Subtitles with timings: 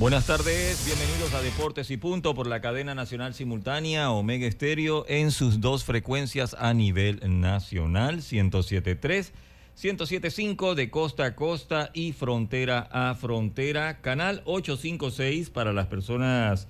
[0.00, 5.30] Buenas tardes, bienvenidos a Deportes y Punto por la cadena nacional simultánea Omega Estéreo en
[5.30, 9.32] sus dos frecuencias a nivel nacional, 107.3,
[9.78, 16.66] 107.5 de costa a costa y frontera a frontera, canal 856 para las personas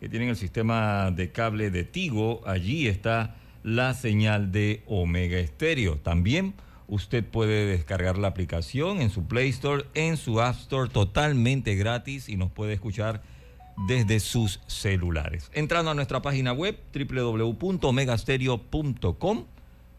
[0.00, 5.98] que tienen el sistema de cable de Tigo, allí está la señal de Omega Estéreo.
[5.98, 6.54] También
[6.92, 12.28] Usted puede descargar la aplicación en su Play Store, en su App Store, totalmente gratis
[12.28, 13.22] y nos puede escuchar
[13.88, 15.50] desde sus celulares.
[15.54, 19.44] Entrando a nuestra página web www.megastereo.com,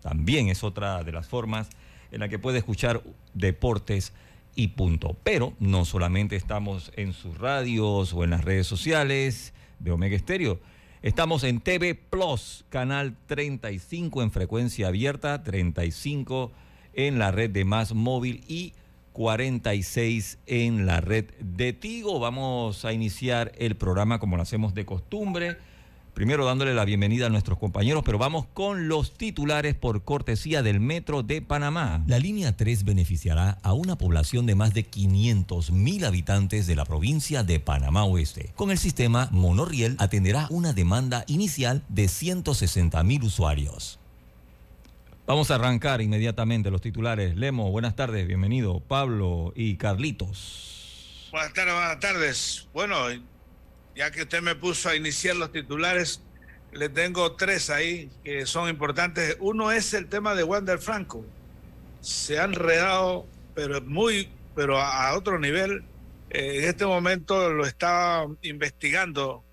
[0.04, 1.70] también es otra de las formas
[2.12, 3.02] en la que puede escuchar
[3.34, 4.14] deportes
[4.54, 5.18] y punto.
[5.24, 10.60] Pero no solamente estamos en sus radios o en las redes sociales de Omega Stereo.
[11.02, 16.52] Estamos en TV Plus, canal 35 en frecuencia abierta, 35
[16.94, 18.74] en la red de Más Móvil y
[19.14, 22.20] 46 en la red de Tigo.
[22.20, 25.58] Vamos a iniciar el programa como lo hacemos de costumbre.
[26.14, 30.80] Primero dándole la bienvenida a nuestros compañeros, pero vamos con los titulares por cortesía del
[30.80, 32.04] Metro de Panamá.
[32.06, 36.86] La línea 3 beneficiará a una población de más de 500 mil habitantes de la
[36.86, 38.52] provincia de Panamá Oeste.
[38.56, 44.00] Con el sistema Monorriel atenderá una demanda inicial de 160 mil usuarios.
[45.26, 47.38] Vamos a arrancar inmediatamente los titulares.
[47.38, 48.82] Lemo, buenas tardes, bienvenido.
[48.82, 51.30] Pablo y Carlitos.
[51.32, 52.68] Buenas tardes, buenas tardes.
[52.74, 52.98] Bueno,
[53.96, 56.22] ya que usted me puso a iniciar los titulares,
[56.74, 59.38] le tengo tres ahí que son importantes.
[59.40, 61.26] Uno es el tema de Wander Franco.
[62.02, 65.86] Se han enredado, pero muy, pero a otro nivel.
[66.32, 69.46] en este momento lo está investigando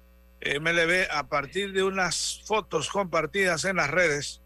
[0.45, 4.43] MLB a partir de unas fotos compartidas en las redes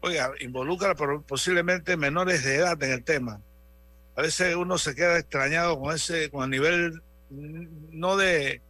[0.00, 3.40] oiga, involucra posiblemente menores de edad en el tema.
[4.16, 8.60] A veces uno se queda extrañado con ese, con el nivel no de,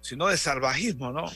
[0.00, 1.26] sino de salvajismo, ¿no?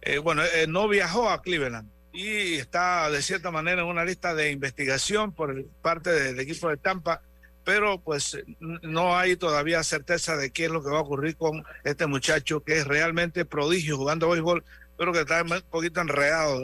[0.00, 4.34] Eh, bueno, eh, no viajó a Cleveland y está de cierta manera en una lista
[4.34, 7.20] de investigación por parte del equipo de Tampa,
[7.64, 11.64] pero pues no hay todavía certeza de qué es lo que va a ocurrir con
[11.84, 14.64] este muchacho que es realmente prodigio jugando béisbol,
[14.96, 16.62] pero que está un poquito enredado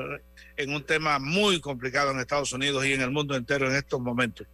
[0.56, 4.00] en un tema muy complicado en Estados Unidos y en el mundo entero en estos
[4.00, 4.46] momentos.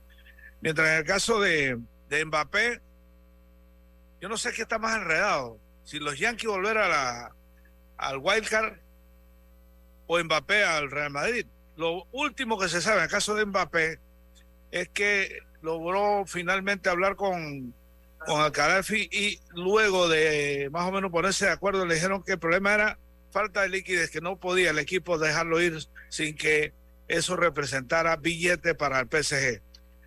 [0.61, 1.79] Mientras en el caso de,
[2.09, 2.81] de Mbappé,
[4.21, 5.59] yo no sé qué está más enredado.
[5.85, 7.35] Si los Yankees volver a la,
[7.97, 8.79] al wildcard
[10.07, 11.47] o Mbappé al Real Madrid.
[11.77, 14.01] Lo último que se sabe en el caso de Mbappé
[14.71, 17.75] es que logró finalmente hablar con,
[18.27, 22.39] con Alcaraz y luego de más o menos ponerse de acuerdo le dijeron que el
[22.39, 22.99] problema era
[23.31, 25.79] falta de liquidez que no podía el equipo dejarlo ir
[26.09, 26.73] sin que
[27.09, 29.63] eso representara billete para el PSG.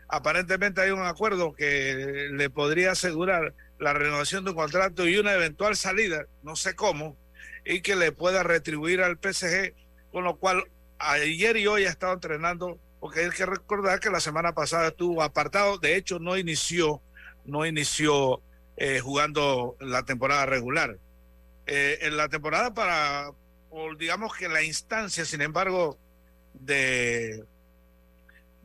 [0.07, 5.33] Aparentemente hay un acuerdo que le podría asegurar la renovación de un contrato y una
[5.33, 7.17] eventual salida, no sé cómo,
[7.65, 9.73] y que le pueda retribuir al PSG,
[10.11, 10.65] con lo cual
[10.99, 15.23] ayer y hoy ha estado entrenando, porque hay que recordar que la semana pasada estuvo
[15.23, 17.01] apartado, de hecho no inició,
[17.45, 18.41] no inició
[18.77, 20.97] eh, jugando la temporada regular.
[21.65, 23.31] Eh, en la temporada para,
[23.97, 25.97] digamos que la instancia, sin embargo,
[26.53, 27.43] de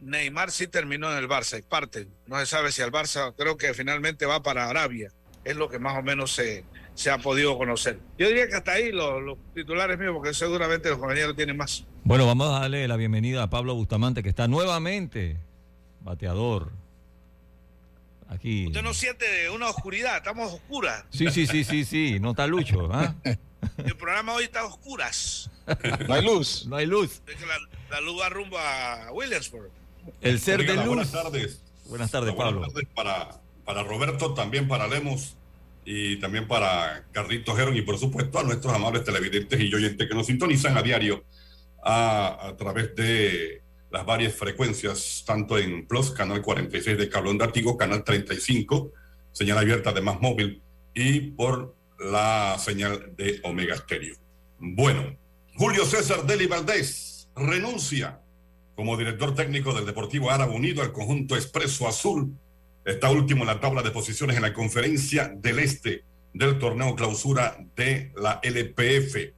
[0.00, 2.08] Neymar sí terminó en el Barça, parte.
[2.26, 5.10] No se sabe si el Barça creo que finalmente va para Arabia.
[5.44, 6.64] Es lo que más o menos se,
[6.94, 8.00] se ha podido conocer.
[8.18, 11.84] Yo diría que hasta ahí los, los titulares míos, porque seguramente los compañeros tienen más.
[12.02, 15.38] Bueno, vamos a darle la bienvenida a Pablo Bustamante, que está nuevamente
[16.00, 16.72] bateador
[18.28, 18.66] Aquí.
[18.66, 21.04] Usted no siente una oscuridad, estamos oscuras.
[21.10, 22.88] Sí, sí, sí, sí, sí, no está Lucho.
[22.92, 23.14] ¿ah?
[23.78, 25.50] El programa hoy está a oscuras.
[26.06, 26.66] no hay luz.
[26.66, 27.22] No hay luz.
[27.90, 29.70] La, luz va rumbo a Williamsburg.
[30.20, 30.86] El ser de luz.
[30.86, 31.62] Buenas tardes.
[31.86, 32.60] Buenas tardes, Pablo.
[32.60, 35.36] Buenas tardes para, para Roberto, también para Lemos
[35.84, 40.14] y también para Carlitos Geron y por supuesto a nuestros amables televidentes y oyentes que
[40.14, 41.24] nos sintonizan a diario
[41.82, 43.62] a, a través de
[43.96, 48.92] las varias frecuencias, tanto en Plus, canal 46 de Cable Artigo, canal 35,
[49.32, 50.60] señal abierta de Más Móvil
[50.92, 54.16] y por la señal de Omega Stereo.
[54.58, 55.16] Bueno,
[55.54, 58.20] Julio César Deli Valdés renuncia
[58.74, 62.36] como director técnico del Deportivo Árabe Unido al conjunto Expreso Azul.
[62.84, 66.04] Está último en la tabla de posiciones en la conferencia del Este
[66.34, 69.32] del torneo clausura de la LPF.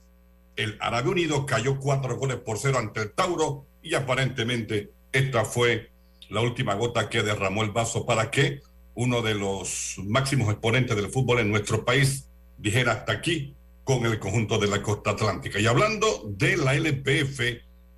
[0.56, 5.90] El Árabe Unido cayó cuatro goles por cero ante el Tauro y aparentemente esta fue
[6.28, 8.60] la última gota que derramó el vaso para que
[8.94, 13.54] uno de los máximos exponentes del fútbol en nuestro país dijera hasta aquí
[13.84, 15.58] con el conjunto de la costa atlántica.
[15.60, 17.40] Y hablando de la LPF,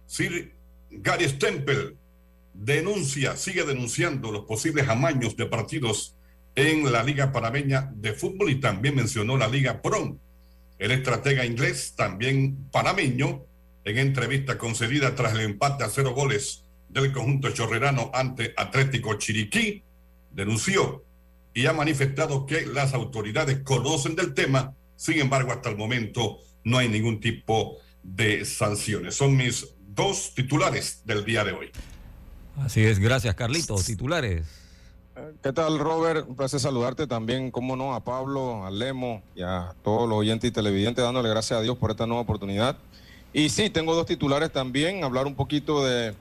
[0.06, 0.54] Sir
[0.90, 1.96] Gary Stempel
[2.52, 6.14] denuncia, sigue denunciando los posibles amaños de partidos
[6.54, 10.18] en la Liga Panameña de Fútbol y también mencionó la Liga PROM.
[10.78, 13.44] El estratega inglés, también panameño,
[13.84, 19.82] en entrevista concedida tras el empate a cero goles del conjunto chorrerano ante Atlético Chiriquí,
[20.30, 21.04] denunció
[21.54, 26.78] y ha manifestado que las autoridades conocen del tema, sin embargo, hasta el momento no
[26.78, 29.14] hay ningún tipo de sanciones.
[29.14, 31.70] Son mis dos titulares del día de hoy.
[32.58, 33.84] Así es, gracias Carlitos.
[33.84, 34.46] Titulares.
[35.42, 36.26] ¿Qué tal, Robert?
[36.28, 40.48] Un placer saludarte también, como no, a Pablo, a Lemo y a todos los oyentes
[40.48, 42.76] y televidentes, dándole gracias a Dios por esta nueva oportunidad.
[43.32, 46.14] Y sí, tengo dos titulares también, hablar un poquito de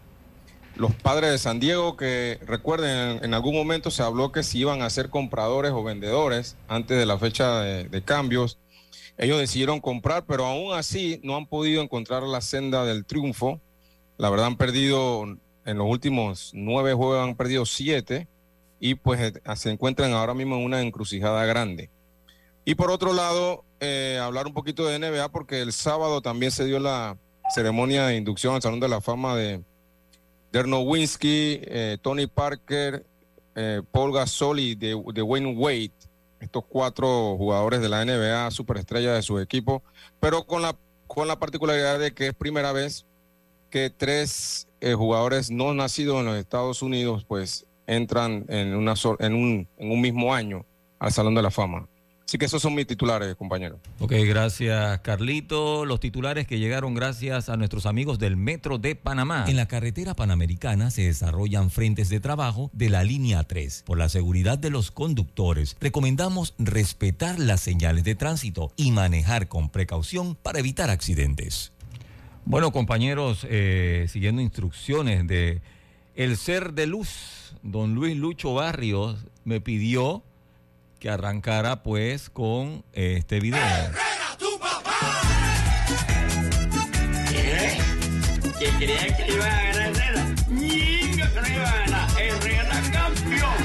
[0.76, 4.82] los padres de San Diego, que recuerden, en algún momento se habló que si iban
[4.82, 8.60] a ser compradores o vendedores antes de la fecha de, cambios.
[9.18, 13.60] Ellos decidieron comprar, pero aún así no han podido encontrar la senda del triunfo.
[14.18, 15.26] La verdad han perdido,
[15.66, 18.28] en los últimos nueve juegos han perdido siete
[18.80, 21.90] y pues eh, se encuentran ahora mismo en una encrucijada grande.
[22.66, 26.66] Y por otro lado, eh, hablar un poquito de NBA porque el sábado también se
[26.66, 27.18] dio la
[27.54, 29.64] ceremonia de inducción al Salón de la Fama de
[30.52, 33.06] Derno Winsky, eh, Tony Parker,
[33.56, 35.94] eh, Paul Gasol y de, Wayne Wade,
[36.42, 39.82] estos cuatro jugadores de la NBA, superestrella de su equipo,
[40.20, 40.76] pero con la,
[41.08, 43.06] con la particularidad de que es primera vez
[43.70, 49.68] que tres jugadores no nacidos en los Estados Unidos pues entran en, una, en, un,
[49.78, 50.66] en un mismo año
[51.00, 51.88] al Salón de la Fama.
[52.30, 53.80] Así que esos son mis titulares, compañero.
[53.98, 55.84] Ok, gracias Carlito.
[55.84, 59.46] Los titulares que llegaron gracias a nuestros amigos del Metro de Panamá.
[59.48, 63.82] En la carretera panamericana se desarrollan frentes de trabajo de la línea 3.
[63.84, 69.70] Por la seguridad de los conductores, recomendamos respetar las señales de tránsito y manejar con
[69.70, 71.72] precaución para evitar accidentes.
[72.46, 75.64] Bueno, compañeros, eh, siguiendo instrucciones de
[76.16, 80.22] el ser de luz, don Luis Lucho Barrios me pidió
[81.00, 83.60] que arrancara pues con este video.
[83.60, 85.22] ¡Herrera, tu papá!
[87.30, 87.78] ¿Qué?
[88.60, 90.26] ¿Que creían que iba a ganar Herrera?
[90.50, 92.10] ¡Niño, que no iba a ganar!
[92.22, 93.56] ¡Herrera campeón!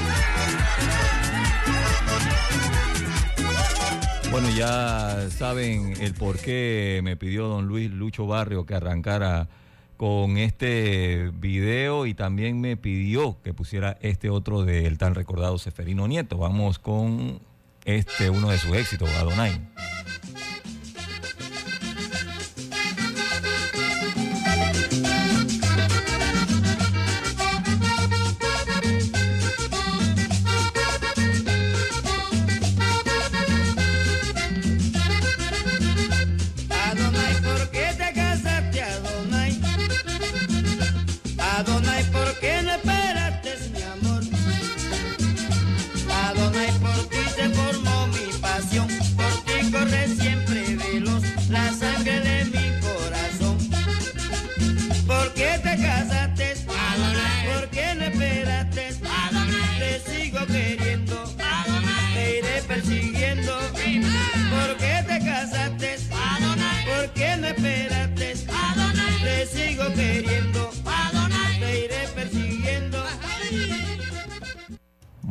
[4.31, 9.49] Bueno, ya saben el por qué me pidió don Luis Lucho Barrio que arrancara
[9.97, 16.07] con este video y también me pidió que pusiera este otro del tan recordado Seferino
[16.07, 16.37] Nieto.
[16.37, 17.39] Vamos con
[17.85, 19.61] este, uno de sus éxitos, Adonai.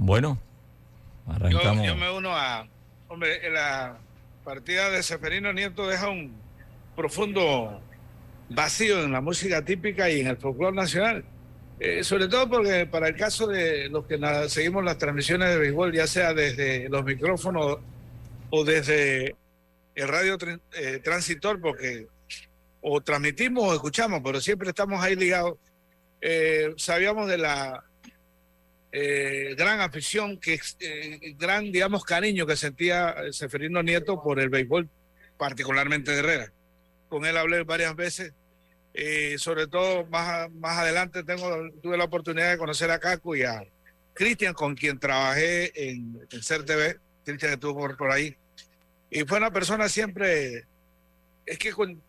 [0.04, 0.38] Bueno,
[1.26, 1.86] arrancamos.
[1.86, 2.68] Yo, me uno a.
[3.08, 3.96] Hombre, la
[4.44, 6.36] partida de Seferino Nieto deja un
[6.94, 7.80] profundo
[8.50, 11.24] vacío en la música típica y en el folclore nacional.
[11.80, 14.18] Eh, sobre todo porque para el caso de los que
[14.48, 17.78] seguimos las transmisiones de béisbol, ya sea desde los micrófonos
[18.50, 19.34] o desde
[19.94, 20.36] el radio
[20.74, 22.08] eh, transitor, porque
[22.82, 25.56] o transmitimos o escuchamos, pero siempre estamos ahí ligados.
[26.20, 27.84] Eh, sabíamos de la
[28.96, 34.88] eh, gran afición, que eh, gran, digamos, cariño que sentía Seferino Nieto por el béisbol,
[35.36, 36.52] particularmente de Herrera.
[37.08, 38.32] Con él hablé varias veces.
[39.38, 43.64] sobre todo más, más adelante tengo, tuve la oportunidad de conocer a Caco y a
[44.12, 47.00] Cristian, con quien trabajé en, en CERTV.
[47.24, 48.36] Cristian estuvo por, por ahí.
[49.10, 50.66] Y fue una persona siempre
[51.46, 52.00] es que con,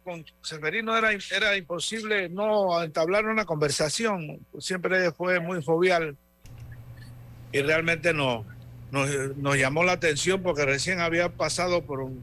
[0.41, 4.45] Severino era, era imposible no entablar una conversación.
[4.59, 6.15] Siempre fue muy jovial
[7.55, 8.45] y realmente no,
[8.91, 12.21] nos, llamó la atención porque recién había pasado por un,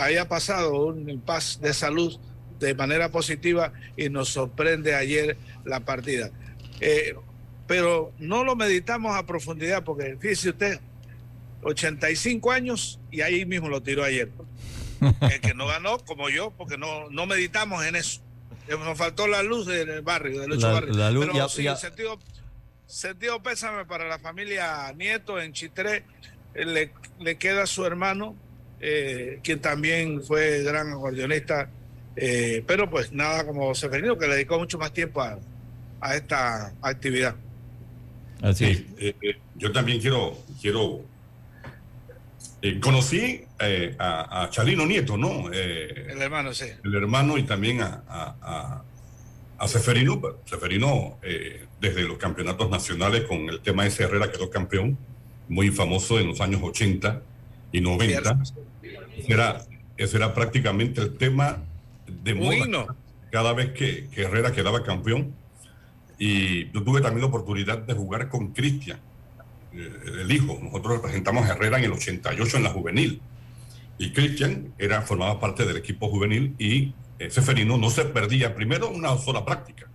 [0.00, 2.18] había pasado un impasse de salud
[2.58, 6.32] de manera positiva y nos sorprende ayer la partida.
[6.80, 7.14] Eh,
[7.68, 10.80] pero no lo meditamos a profundidad porque fíjese usted,
[11.62, 14.28] 85 años y ahí mismo lo tiró ayer.
[15.20, 18.22] El que no ganó, como yo, porque no, no meditamos en eso.
[18.68, 20.94] Nos faltó la luz del barrio, del ocho barrio.
[20.94, 22.18] La luz Pero ya, sí, Sentido,
[22.88, 26.02] sentido pésame para la familia Nieto en Chitré.
[26.54, 28.34] Eh, le, le queda su hermano,
[28.80, 31.70] eh, quien también fue gran acordeonista.
[32.16, 35.38] Eh, pero pues nada como Seferino, que le dedicó mucho más tiempo a,
[36.00, 37.36] a esta actividad.
[38.42, 38.86] Así
[39.56, 41.04] yo también quiero, quiero
[42.60, 45.50] eh, conocí eh, a, Chalino Nieto, ¿no?
[45.52, 46.66] Eh, el hermano, sí.
[46.82, 48.82] El hermano y también a, a,
[49.58, 50.20] a Seferino.
[50.44, 51.18] Seferino,
[51.80, 54.96] desde los campeonatos nacionales con el tema ese Herrera quedó campeón,
[55.48, 57.22] muy famoso en los años 80
[57.72, 58.38] y 90.
[59.16, 59.64] Ese era,
[59.96, 61.58] ese era prácticamente el tema
[62.06, 62.96] de moda.
[63.30, 65.34] Cada vez que, que Herrera quedaba campeón.
[66.18, 68.98] Y yo tuve también la oportunidad de jugar con Cristian
[69.72, 70.58] eh, el hijo.
[70.62, 73.20] Nosotros representamos a Herrera en el 88 en la juvenil.
[73.98, 76.94] Y Cristian era, formaba parte del equipo juvenil y
[77.30, 79.90] Seferino no se perdía, primero, una sola práctica.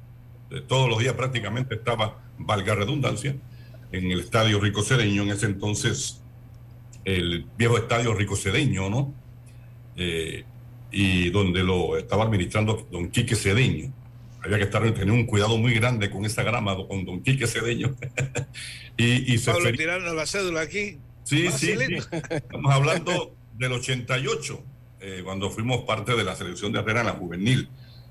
[0.51, 3.35] Eh, todos los días prácticamente estaba, valga redundancia,
[3.91, 6.21] en el estadio Rico Cedeño, en ese entonces
[7.05, 9.13] el viejo estadio Rico Cedeño, ¿no?
[9.95, 10.43] Eh,
[10.91, 13.93] y donde lo estaba administrando don Quique Cedeño
[14.43, 17.95] había que estar tener un cuidado muy grande con esa grama con don Quique Cedeño.
[18.97, 20.97] y, y Pablo tiraron la cédula aquí.
[21.23, 21.73] Sí, sí,
[22.29, 24.63] Estamos hablando del 88,
[25.03, 27.69] eh, cuando fuimos parte de la selección de Herrera en la juvenil.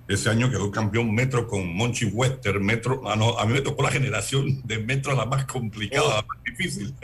[0.08, 2.60] Ese año quedó campeón Metro con Monchi Wester.
[2.60, 6.42] Metro, ah, a mí me tocó la generación de Metro la más complicada, la más
[6.44, 6.94] difícil.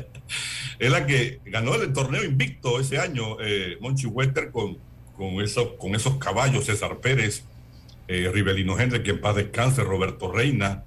[0.78, 4.78] es la que ganó el torneo invicto ese año, eh, Monchi Wester, con,
[5.16, 7.44] con, esos, con esos caballos, César Pérez,
[8.08, 10.82] eh, Rivelino Henry, que en paz descanse, Roberto Reina,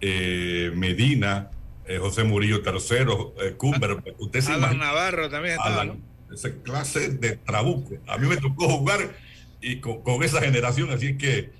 [0.00, 1.50] eh, Medina,
[1.86, 5.96] eh, José Murillo III, Cumber, usted Alan Navarro también estaba,
[6.32, 7.96] Esa clase de trabuco.
[8.06, 9.16] A mí me tocó jugar
[9.60, 11.50] y con, esa generación, así que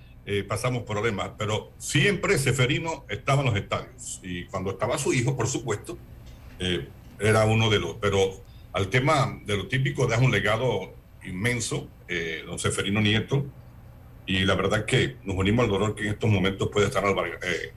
[0.49, 1.33] pasamos problemas.
[1.38, 4.21] Pero siempre Seferino estaba en los estadios.
[4.23, 5.99] Y cuando estaba su hijo, por supuesto,
[7.21, 7.95] era uno de los.
[8.00, 11.88] Pero al tema de lo típico, deja un legado inmenso,
[12.47, 13.47] don Seferino Nieto
[14.26, 17.73] y la verdad que nos unimos al dolor que en estos momentos puede estar eh,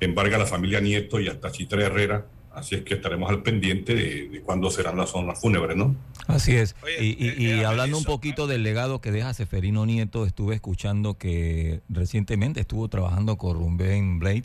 [0.00, 2.26] embarga la familia Nieto y hasta Chitre Herrera.
[2.54, 5.96] Así es que estaremos al pendiente de, cuándo serán las zonas fúnebres, ¿no?
[6.26, 6.76] Así es.
[7.00, 11.80] y, eh, eh, hablando un poquito del legado que deja Seferino Nieto, estuve escuchando que
[11.88, 14.44] recientemente estuvo trabajando con Rumbén Blade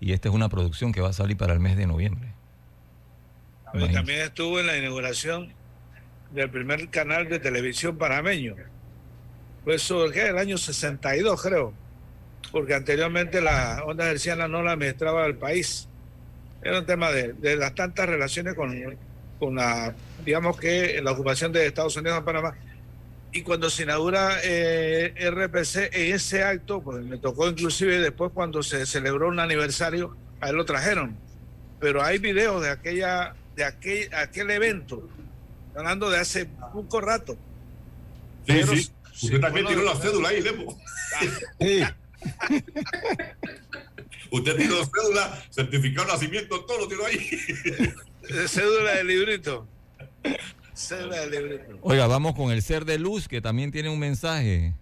[0.00, 2.32] y esta es una producción que va a salir para el mes de noviembre.
[3.92, 5.52] también estuvo en la inauguración
[6.32, 8.56] del primer canal de televisión panameño.
[9.64, 11.72] Pues surge el año 62, creo,
[12.50, 15.88] porque anteriormente la onda herciana no la administraba el país.
[16.66, 18.74] Era un tema de, las tantas relaciones con,
[19.38, 19.94] con la,
[20.24, 22.56] digamos que la ocupación de Estados Unidos en Panamá.
[23.30, 28.64] Y cuando se inaugura eh, RPC en ese acto, pues me tocó inclusive después cuando
[28.64, 31.16] se celebró un aniversario, a él lo trajeron.
[31.78, 35.08] Pero hay videos de aquella, de aquel, aquel evento,
[35.76, 37.36] hablando de hace poco rato.
[38.48, 38.90] Sí, sí.
[39.22, 40.76] Usted también tiró la cédula ahí, Lemo.
[41.60, 41.82] Sí.
[44.36, 47.18] Usted tiró cédula, certificado de nacimiento, todo lo tiró ahí.
[48.46, 49.66] Cédula de librito.
[50.74, 51.78] Cédula de librito.
[51.80, 54.74] Oiga, vamos con el ser de luz, que también tiene un mensaje.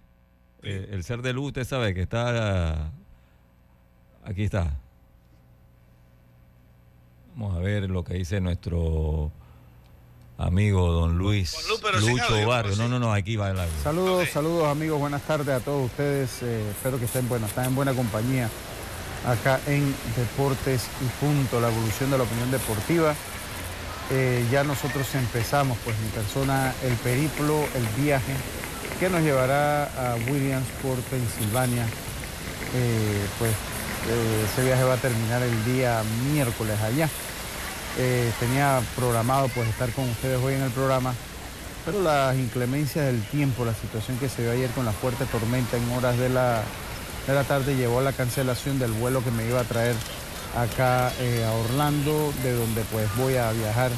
[0.61, 2.91] Eh, el ser de luz, usted sabe que está.
[4.25, 4.77] Aquí está.
[7.35, 9.31] Vamos a ver lo que dice nuestro
[10.37, 11.55] amigo don Luis
[12.01, 12.75] Lucho Barrio.
[12.75, 13.73] No, no, no, aquí va el agua.
[13.83, 16.41] Saludos, saludos amigos, buenas tardes a todos ustedes.
[16.43, 18.49] Eh, espero que estén buenos, están en buena compañía
[19.25, 23.13] acá en Deportes y Punto, la evolución de la opinión deportiva.
[24.11, 28.33] Eh, ya nosotros empezamos, pues mi persona, el periplo, el viaje
[28.99, 31.85] que nos llevará a Williamsport, Pensilvania.
[32.73, 36.01] Eh, pues eh, ese viaje va a terminar el día
[36.31, 37.09] miércoles allá.
[37.97, 41.13] Eh, tenía programado pues estar con ustedes hoy en el programa,
[41.85, 45.77] pero las inclemencias del tiempo, la situación que se dio ayer con la fuerte tormenta
[45.77, 46.61] en horas de la,
[47.27, 49.95] de la tarde llevó a la cancelación del vuelo que me iba a traer
[50.55, 53.91] acá a Orlando, de donde pues voy a viajar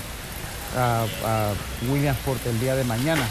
[0.78, 1.54] a, a
[1.90, 3.28] Williamsport el día de mañana.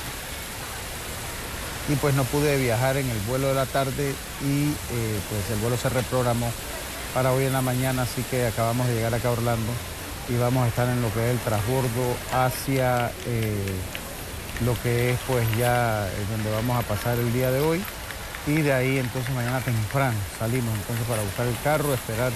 [1.89, 4.13] Y pues no pude viajar en el vuelo de la tarde
[4.43, 6.51] y eh, pues el vuelo se reprogramó
[7.15, 9.73] para hoy en la mañana, así que acabamos de llegar acá a Orlando
[10.29, 13.55] y vamos a estar en lo que es el transbordo hacia eh,
[14.65, 17.83] lo que es pues ya donde vamos a pasar el día de hoy
[18.47, 22.33] y de ahí entonces mañana temprano salimos entonces para buscar el carro, esperar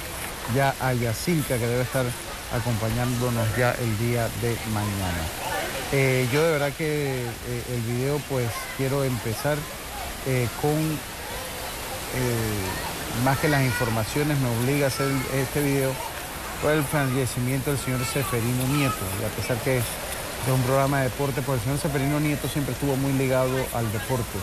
[0.54, 2.04] ya a Yacilca que debe estar
[2.52, 5.22] acompañándonos ya el día de mañana.
[5.92, 9.56] Eh, yo de verdad que eh, el video pues quiero empezar
[10.26, 10.98] eh, con,
[13.24, 15.92] más que las informaciones me obliga a hacer este video,
[16.62, 19.04] por el fallecimiento del señor Seferino Nieto.
[19.20, 19.84] Y a pesar que es
[20.46, 23.90] de un programa de deporte, pues el señor Seferino Nieto siempre estuvo muy ligado al
[23.92, 24.38] deporte,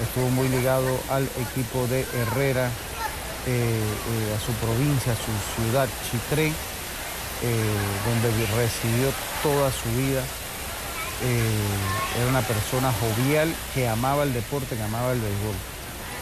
[0.00, 5.32] estuvo muy ligado al equipo de Herrera, a su provincia, a su
[5.62, 6.52] ciudad, Chitré,
[8.06, 9.10] donde residió
[9.42, 10.22] toda su vida
[11.24, 15.54] eh, era una persona jovial que amaba el deporte, que amaba el béisbol.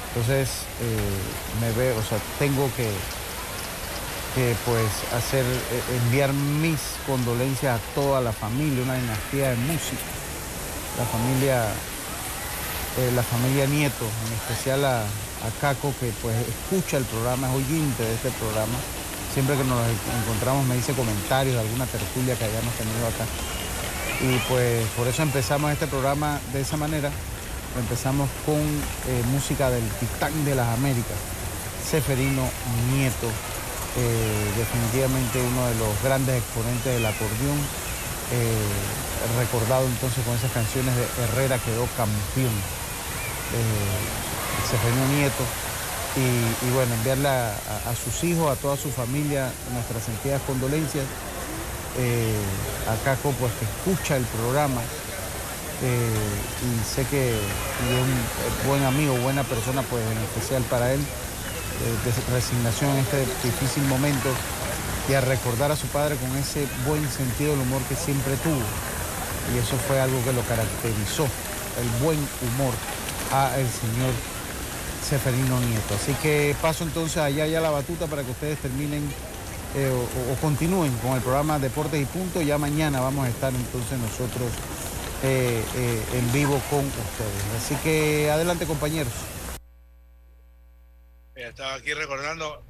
[0.09, 0.51] Entonces,
[0.83, 2.91] eh, me veo, o sea, tengo que,
[4.35, 10.05] que pues hacer, eh, enviar mis condolencias a toda la familia, una dinastía de músicos,
[10.99, 11.65] la familia,
[13.15, 18.03] la familia Nieto, en especial a, a Caco, que pues escucha el programa, es oyente
[18.03, 18.79] de este programa.
[19.33, 19.79] Siempre que nos
[20.23, 23.25] encontramos me dice comentarios de alguna tertulia que hayamos tenido acá.
[24.21, 27.11] Y pues por eso empezamos este programa de esa manera.
[27.79, 31.17] Empezamos con eh, música del Titán de las Américas,
[31.89, 32.43] Seferino
[32.93, 33.29] Nieto,
[33.97, 37.59] eh, definitivamente uno de los grandes exponentes del acordeón,
[38.33, 42.55] eh, recordado entonces con esas canciones de Herrera quedó campeón,
[44.71, 45.45] Seferino Nieto.
[46.17, 47.55] Y, bueno, enviarle a,
[47.87, 51.07] a, sus hijos, a toda su familia, nuestras sentidas condolencias
[51.99, 52.39] eh,
[52.89, 54.81] a Caco pues que escucha el programa
[55.83, 56.31] eh,
[56.63, 61.97] y sé que es un buen amigo, buena persona pues en especial para él, eh,
[62.05, 64.29] de resignación en este difícil momento
[65.11, 68.63] y a recordar a su padre con ese buen sentido del humor que siempre tuvo
[69.55, 72.73] y eso fue algo que lo caracterizó, el buen humor
[73.33, 74.13] a el señor
[75.03, 75.95] Seferino Nieto.
[75.95, 79.03] Así que paso entonces allá ya la batuta para que ustedes terminen
[79.77, 79.91] eh,
[80.31, 82.43] o, continúen con el programa Deportes y Punto.
[82.43, 84.49] Ya mañana vamos a estar entonces nosotros
[85.23, 87.45] eh, eh, en vivo con ustedes.
[87.57, 89.13] Así que adelante compañeros.
[91.35, 92.63] Estaba aquí recordando,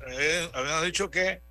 [0.54, 1.42] habíamos dicho que,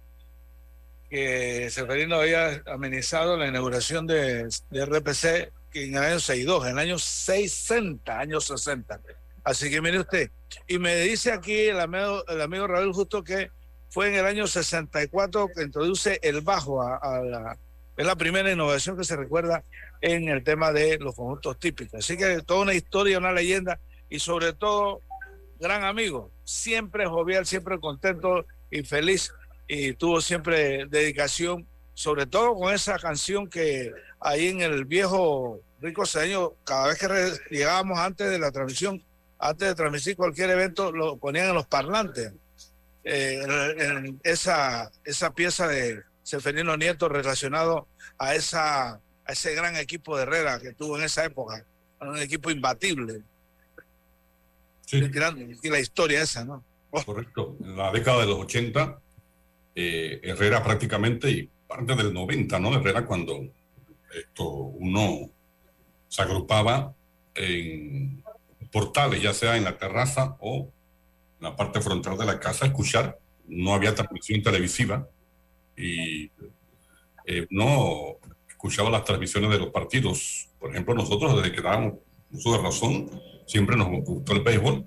[1.09, 6.99] que Seferino había amenizado la inauguración de, RPC en el año 62, en el año
[6.99, 9.01] 60, año 60.
[9.43, 10.29] Así que mire usted,
[10.67, 13.49] y me dice aquí el amigo, el amigo Raúl Justo que
[13.89, 17.57] fue en el año 64 que introduce el bajo a, la...
[17.97, 19.63] Es la primera innovación que se recuerda
[19.99, 21.99] en el tema de los conjuntos típicos.
[21.99, 25.01] Así que toda una historia, una leyenda y sobre todo
[25.59, 29.33] gran amigo, siempre jovial, siempre contento y feliz
[29.71, 36.07] y tuvo siempre dedicación, sobre todo con esa canción que ahí en el viejo Rico
[36.07, 39.01] Señor, cada vez que llegábamos antes de la transmisión,
[39.37, 42.33] antes de transmitir cualquier evento, lo ponían en los parlantes
[43.03, 43.41] eh,
[43.77, 50.23] en, esa, esa pieza de Seferino Nieto relacionado a, esa, a ese gran equipo de
[50.23, 51.63] Herrera que tuvo en esa época,
[52.01, 53.21] un equipo imbatible.
[54.87, 54.99] Sí.
[55.61, 56.63] Y la historia esa, ¿no?
[57.05, 57.55] Correcto.
[57.61, 58.99] En la década de los 80,
[59.81, 62.75] eh, Herrera prácticamente, y parte del 90, ¿no?
[62.75, 63.47] Herrera cuando
[64.13, 65.29] esto uno
[66.09, 66.93] se agrupaba
[67.33, 68.21] en
[68.73, 70.69] portales, ya sea en la terraza o
[71.39, 73.17] la parte frontal de la casa, escuchar.
[73.47, 75.07] No había transmisión televisiva
[75.77, 76.29] y
[77.25, 78.17] eh, no
[78.49, 80.49] escuchaba las transmisiones de los partidos.
[80.59, 81.93] Por ejemplo, nosotros desde que dábamos
[82.31, 83.09] uso de razón,
[83.47, 84.85] siempre nos gustó el béisbol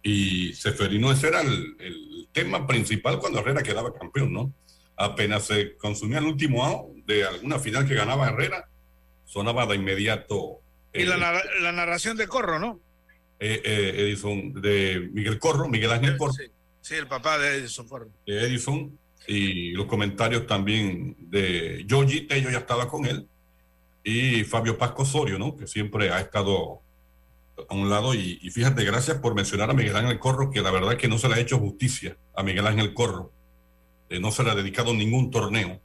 [0.00, 4.52] y Seferino ese era el, tema principal cuando Herrera quedaba campeón, ¿no?
[4.96, 8.68] Apenas se consumía el último out de alguna final que ganaba Herrera,
[9.24, 10.60] sonaba de inmediato.
[10.92, 11.16] y la,
[11.60, 12.80] la narración de Corro, ¿no?
[13.44, 16.32] Eh, eh, Edison, de Miguel Corro, Miguel Ángel Corro.
[16.80, 18.08] Sí, el papá de Edison Corro.
[18.24, 23.26] De Edison, y los comentarios también de Yogi, Tello ya estaba con él,
[24.04, 25.56] y Fabio Pasco Osorio, ¿no?
[25.56, 26.82] Que siempre ha estado
[27.68, 30.96] a un lado y, fíjate, gracias por mencionar a Miguel Ángel Corro, que la verdad
[30.96, 33.32] que no se le ha hecho justicia a Miguel Ángel Corro.
[34.08, 35.80] Eh, no se le ha dedicado ningún torneo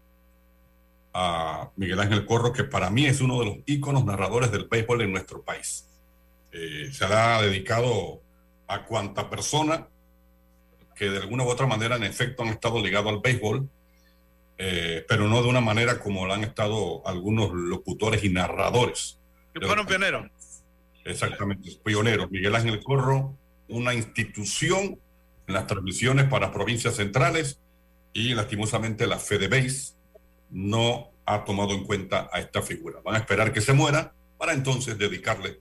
[1.14, 5.02] a Miguel Ángel Corro, que para mí es uno de los íconos narradores del béisbol
[5.02, 5.88] en nuestro país.
[6.52, 8.22] Eh, se le ha dedicado
[8.68, 9.88] a cuanta persona
[10.96, 13.70] que de alguna u otra manera en efecto han estado ligados al béisbol,
[14.58, 19.20] eh, pero no de una manera como lo han estado algunos locutores y narradores.
[19.54, 20.30] Que fueron pioneros.
[21.08, 22.30] Exactamente, pioneros.
[22.30, 23.38] Miguel Ángel Corro,
[23.70, 25.00] una institución
[25.48, 27.60] en las transmisiones para provincias centrales
[28.14, 29.94] y lastimosamente la FedeBase
[30.50, 33.00] no ha tomado en cuenta a esta figura.
[33.04, 35.60] Van a esperar que se muera para entonces dedicarle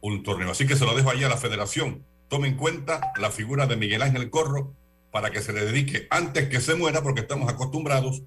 [0.00, 0.50] un torneo.
[0.50, 2.04] Así que se lo dejo ahí a la federación.
[2.28, 4.74] Tome en cuenta la figura de Miguel Ángel Corro
[5.12, 8.22] para que se le dedique antes que se muera, porque estamos acostumbrados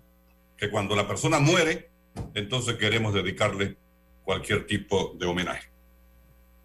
[0.58, 1.90] que cuando la persona muere,
[2.34, 3.78] entonces queremos dedicarle
[4.24, 5.71] cualquier tipo de homenaje.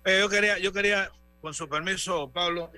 [0.07, 2.71] Eh, yo quería, yo quería, con su permiso, Pablo,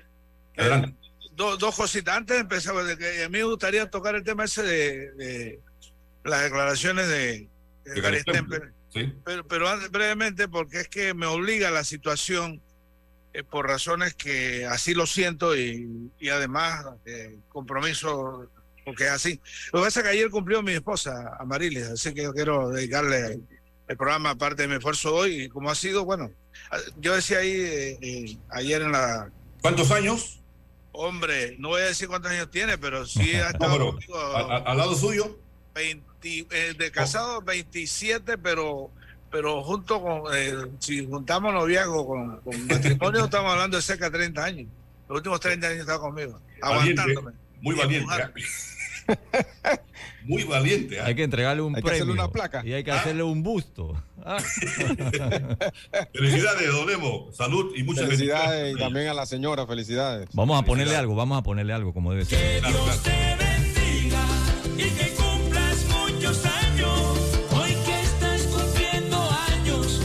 [0.54, 0.92] eh,
[1.36, 2.16] dos cositas.
[2.16, 5.60] Antes de empezar, a mí me gustaría tocar el tema ese de,
[6.24, 7.48] las declaraciones de,
[7.84, 8.22] Gary
[9.24, 12.62] Pero, pero brevemente, porque es que me obliga la situación
[13.34, 16.86] eh, por razones que así lo siento y, y además
[17.50, 18.50] compromiso
[18.86, 19.40] porque es así.
[19.72, 23.38] Lo que pasa es que ayer cumplió mi esposa, Amarilis, así que yo quiero dedicarle
[23.88, 26.30] el programa aparte de mi esfuerzo hoy, como ha sido, bueno,
[27.00, 29.30] yo decía ahí eh, eh, ayer en la...
[29.62, 30.40] ¿Cuántos años?
[30.92, 33.98] Hombre, no voy a decir cuántos años tiene, pero sí ha estado
[34.66, 35.38] ¿Al lado suyo?
[35.74, 36.06] 20,
[36.50, 38.90] eh, de casado 27, pero
[39.30, 40.22] pero junto con,
[40.78, 44.68] si juntamos noviazgo con, con matrimonio, estamos hablando de cerca de 30 años.
[45.06, 47.32] Los últimos 30 años estaba conmigo, aguantándome.
[47.60, 48.10] Muy valiente.
[50.24, 51.00] Muy valiente.
[51.00, 51.06] ¿ah?
[51.06, 52.12] Hay que entregarle un premio.
[52.12, 52.62] una placa.
[52.64, 54.00] Y hay que hacerle un busto.
[54.24, 54.38] Ah.
[56.12, 58.76] felicidades, Don Salud y muchas felicidades.
[58.76, 60.28] Y también a la señora, felicidades.
[60.32, 62.38] Vamos a ponerle algo, vamos a ponerle algo como debe ser.
[62.38, 64.26] Que Dios te bendiga
[64.76, 67.00] y que cumplas muchos años.
[67.52, 70.02] Hoy que estás cumpliendo años,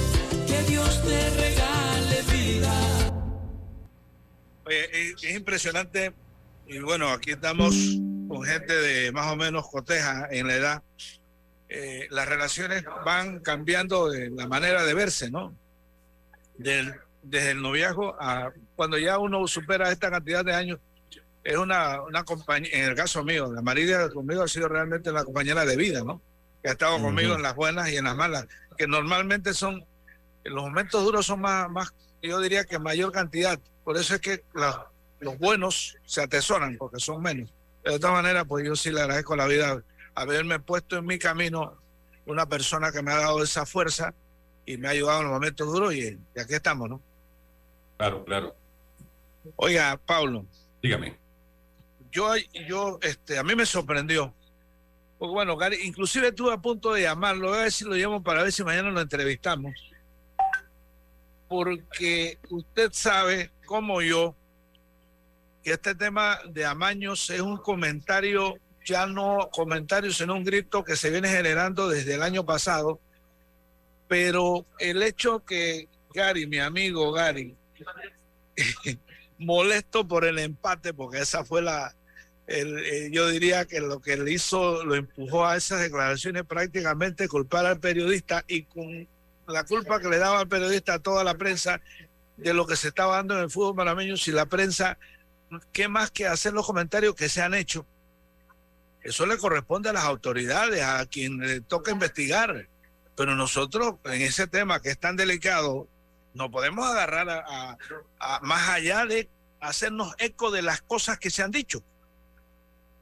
[0.47, 2.73] que Dios te regale vida.
[4.65, 6.13] Oye, es impresionante.
[6.65, 7.75] Y bueno, aquí estamos
[8.33, 10.83] con gente de más o menos coteja en la edad,
[11.69, 15.55] eh, las relaciones van cambiando de la manera de verse, ¿no?
[16.57, 20.79] Del, desde el noviazgo a cuando ya uno supera esta cantidad de años,
[21.43, 25.23] es una, una compañía, en el caso mío, la María conmigo ha sido realmente la
[25.23, 26.19] compañera de vida, ¿no?
[26.63, 29.85] Que ha estado conmigo en las buenas y en las malas, que normalmente son,
[30.43, 33.59] en los momentos duros son más, más yo diría que mayor cantidad.
[33.83, 34.43] Por eso es que
[35.19, 37.53] los buenos se atesoran, porque son menos.
[37.83, 39.83] De otra manera, pues yo sí le agradezco la vida
[40.15, 41.77] haberme puesto en mi camino
[42.25, 44.13] una persona que me ha dado esa fuerza
[44.65, 47.01] y me ha ayudado en los momentos duros y, aquí estamos, ¿no?
[47.97, 48.55] Claro, claro.
[49.57, 50.45] Oiga, Pablo.
[50.81, 51.17] Dígame.
[52.11, 52.33] Yo,
[52.67, 54.33] yo, este, a mí me sorprendió.
[55.17, 58.23] Porque bueno, Gary, inclusive estuve a punto de llamarlo, voy a ver si lo llamo
[58.23, 59.73] para ver si mañana lo entrevistamos.
[61.47, 64.35] Porque usted sabe, como yo,
[65.63, 70.95] que este tema de amaños es un comentario, ya no comentario, sino un grito que
[70.95, 72.99] se viene generando desde el año pasado.
[74.07, 77.55] Pero el hecho que Gary, mi amigo Gary,
[79.37, 81.95] molesto por el empate, porque esa fue la,
[82.47, 87.65] eh, yo diría que lo que le hizo, lo empujó a esas declaraciones prácticamente culpar
[87.65, 89.07] al periodista y con
[89.47, 91.81] la culpa que le daba al periodista a toda la prensa
[92.35, 94.97] de lo que se estaba dando en el fútbol panameño si la prensa
[95.71, 97.85] ¿qué más que hacer los comentarios que se han hecho?
[99.01, 102.67] Eso le corresponde a las autoridades, a quien le toca investigar.
[103.15, 105.87] Pero nosotros, en ese tema que es tan delicado,
[106.33, 107.77] no podemos agarrar a,
[108.41, 111.83] más allá de hacernos eco de las cosas que se han dicho.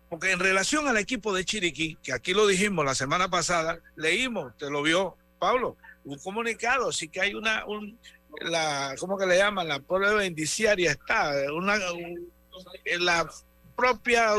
[0.09, 4.57] Porque en relación al equipo de Chiriquí, que aquí lo dijimos la semana pasada, leímos,
[4.57, 7.97] te lo vio Pablo, un comunicado, así que hay una, un,
[8.41, 9.67] la, ¿cómo que le llaman?
[9.67, 11.77] La prueba indiciaria está, una,
[12.99, 13.29] la
[13.75, 14.33] propia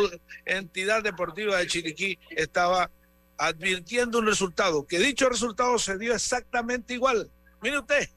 [0.45, 2.91] entidad deportiva de Chiriquí estaba
[3.39, 7.31] advirtiendo un resultado, que dicho resultado se dio exactamente igual.
[7.61, 8.09] Mire usted,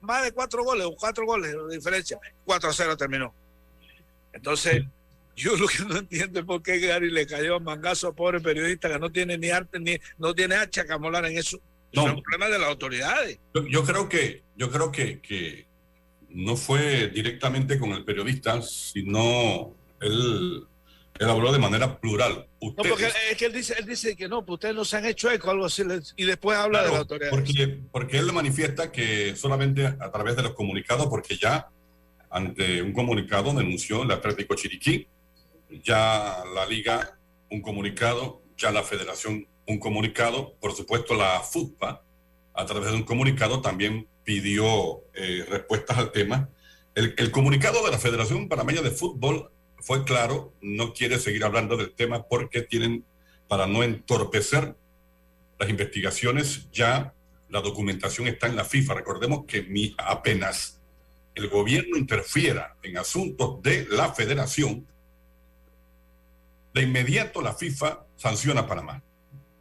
[0.00, 3.34] más de cuatro goles o cuatro goles de diferencia, 4 a 0 terminó.
[4.32, 4.84] Entonces,
[5.36, 8.40] yo lo que no entiendo es por qué Gary le cayó a mangazo a pobre
[8.40, 11.58] periodista que no tiene ni arte ni no tiene hacha que amolar en eso.
[11.92, 12.06] No.
[12.06, 13.38] Es un problema de las autoridades.
[13.70, 15.66] Yo, creo que, yo creo que, que
[16.34, 20.66] no fue directamente con el periodista, sino él,
[21.18, 22.48] él habló de manera plural.
[22.60, 25.06] no, porque es que él dice, él dice que no, pues ustedes no se han
[25.06, 25.84] hecho eco, algo así,
[26.16, 27.30] y después habla de la autoridad.
[27.30, 31.68] Porque, porque él le manifiesta que solamente a través de los comunicados, porque ya
[32.30, 35.06] ante un comunicado denunció el Atlético Chiriquí,
[35.84, 37.16] ya la liga
[37.48, 42.02] un comunicado, ya la federación un comunicado, por supuesto la FUTPA
[42.54, 46.48] a través de un comunicado también pidió eh, respuestas al tema.
[46.94, 51.76] El, el, comunicado de la Federación Panameña de Fútbol fue claro, no quiere seguir hablando
[51.76, 53.04] del tema porque tienen,
[53.48, 54.76] para no entorpecer
[55.58, 57.14] las investigaciones, ya
[57.48, 58.94] la documentación está en la FIFA.
[58.94, 60.80] Recordemos que mi, apenas
[61.34, 64.86] el gobierno interfiera en asuntos de la federación,
[66.72, 69.02] de inmediato la FIFA sanciona a Panamá.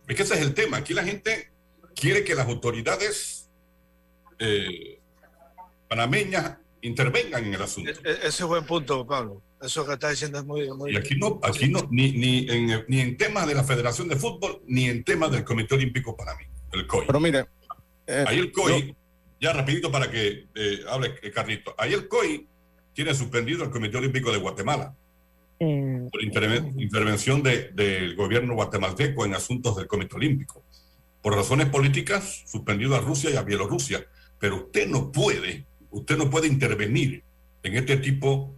[0.08, 0.78] Es que ese es el tema.
[0.78, 1.52] Aquí la gente
[1.96, 3.43] quiere que las autoridades
[4.40, 5.00] eh,
[5.88, 7.90] panameñas intervengan en el asunto.
[7.90, 9.42] E, e, ese es buen punto, Pablo.
[9.62, 10.70] Eso que está diciendo es muy...
[10.72, 14.10] muy y aquí no, aquí no ni, ni, en, ni en temas de la Federación
[14.10, 17.08] de Fútbol, ni en temas del Comité Olímpico Panameño, el COI.
[17.08, 17.46] Pero mire...
[18.06, 18.96] Eh, Ahí el COI, yo...
[19.40, 21.74] ya rapidito para que eh, hable eh, Carlito.
[21.78, 22.46] Ahí el COI
[22.94, 24.94] tiene suspendido el Comité Olímpico de Guatemala
[25.60, 30.64] eh, por interven intervención del de, gobierno guatemalteco en asuntos del Comité Olímpico.
[31.22, 34.06] Por razones políticas, suspendido a Rusia y a Bielorrusia.
[34.44, 37.24] Pero usted no puede, usted no puede intervenir
[37.64, 38.54] en este tipo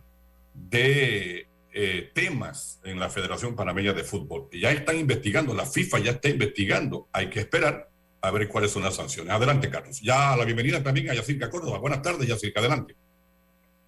[0.51, 4.49] de eh, temas en la Federación Panameña de Fútbol.
[4.51, 7.07] Ya están investigando, la FIFA ya está investigando.
[7.11, 7.87] Hay que esperar
[8.19, 9.31] a ver cuáles son las sanciones.
[9.31, 10.01] Adelante, Carlos.
[10.01, 11.77] Ya la bienvenida también a Yacirca Córdoba.
[11.77, 12.95] Buenas tardes, Yacirca, adelante.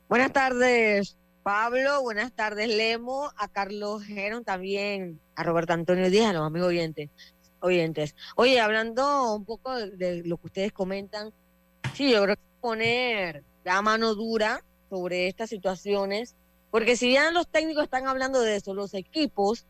[0.08, 2.04] Buenas tardes, Pablo.
[2.04, 3.32] Buenas tardes, Lemo.
[3.38, 7.10] A Carlos Geron también, a Roberto Antonio Díaz, a los amigos oyentes.
[7.60, 8.14] oyentes.
[8.36, 11.34] Oye, hablando un poco de, de lo que ustedes comentan,
[11.96, 16.36] sí, yo creo que poner la mano dura sobre estas situaciones
[16.72, 19.66] porque si bien los técnicos están hablando de eso, los equipos,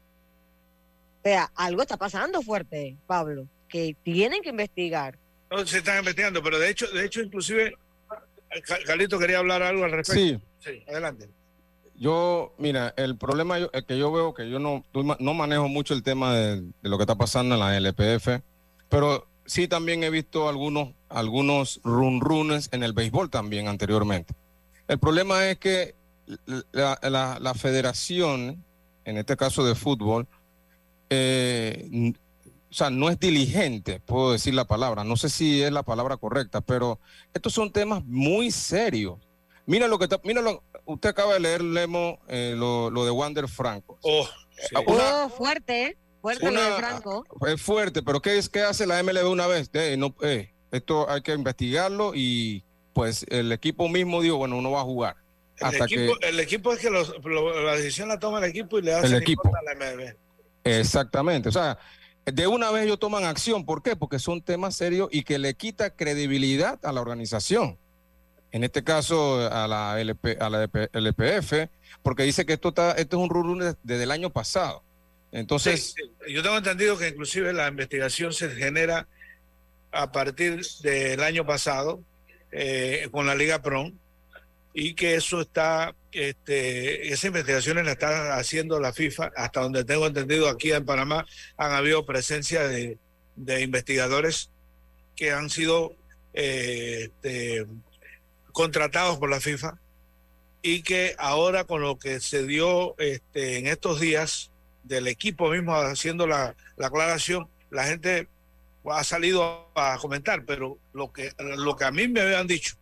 [1.20, 5.18] o sea, algo está pasando fuerte, Pablo, que tienen que investigar.
[5.50, 7.76] No, se están investigando, pero de hecho, de hecho, inclusive,
[8.86, 10.22] Carlito quería hablar algo al respecto.
[10.22, 10.40] Sí.
[10.60, 11.30] sí adelante.
[11.96, 16.04] Yo, mira, el problema es que yo veo que yo no, no manejo mucho el
[16.04, 18.44] tema de, de, lo que está pasando en la LPF,
[18.88, 24.36] pero sí también he visto algunos, algunos run runes en el béisbol también anteriormente.
[24.88, 25.96] El problema es que
[26.72, 28.64] la, la, la, federación,
[29.06, 30.28] en este caso de fútbol,
[31.10, 32.14] eh,
[32.70, 36.18] o sea, no es diligente, puedo decir la palabra, no sé si es la palabra
[36.18, 37.00] correcta, pero
[37.34, 39.20] estos son temas muy serios.
[39.66, 43.12] Mira lo que está, mira lo, usted acaba de leer, Lemo, eh, lo, lo, de
[43.12, 43.98] Wander Franco.
[44.02, 44.26] Oh,
[44.70, 44.76] sí.
[44.86, 45.98] una, oh fuerte,
[46.28, 47.26] fuerte una, lo de Franco.
[47.48, 49.70] Es fuerte, pero ¿qué, es, qué hace la MLB una vez?
[49.74, 52.64] Eh, no, eh, esto hay que investigarlo y
[52.94, 55.16] pues el equipo mismo dijo, bueno, uno va a jugar.
[55.58, 58.78] El equipo, que, el equipo, es que los, lo, la decisión la toma el equipo
[58.78, 59.52] y le hace el equipo.
[59.56, 60.16] a la MLB.
[60.64, 61.50] Exactamente.
[61.50, 61.80] O sea,
[62.26, 63.66] de una vez ellos toman acción.
[63.66, 63.96] ¿Por qué?
[63.96, 67.78] Porque son temas serios y que le quita credibilidad a la organización.
[68.52, 71.70] En este caso, a la, LP, a la LPF,
[72.02, 74.84] porque dice que esto, está, esto es un run desde el año pasado.
[75.38, 75.96] Entonces.
[76.28, 79.08] Yo tengo entendido que inclusive la investigación se genera
[79.92, 82.02] a partir del año pasado
[82.52, 83.98] eh, con la Liga PRON
[84.74, 90.08] y que eso está, este, esas investigaciones la está haciendo la FIFA, hasta donde tengo
[90.08, 92.98] entendido aquí en Panamá han habido presencia de,
[93.36, 94.50] de investigadores
[95.16, 95.96] que han sido
[96.34, 97.66] eh, este,
[98.52, 99.80] contratados por la FIFA
[100.62, 104.52] y que ahora con lo que se dio este, en estos días
[104.88, 108.28] del equipo mismo haciendo la, la aclaración, la gente
[108.90, 112.78] ha salido a comentar, pero lo que, lo que a mí me habían dicho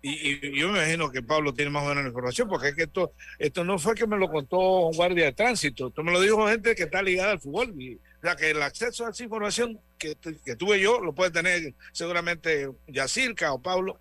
[0.00, 2.74] y, y, yo me imagino que Pablo tiene más o menos la información, porque es
[2.74, 6.12] que esto, esto no fue que me lo contó un guardia de tránsito, esto me
[6.12, 7.74] lo dijo gente que está ligada al fútbol.
[7.76, 11.30] Y, o sea, que el acceso a esa información que, que tuve yo lo puede
[11.30, 13.98] tener seguramente Yacirca o Pablo,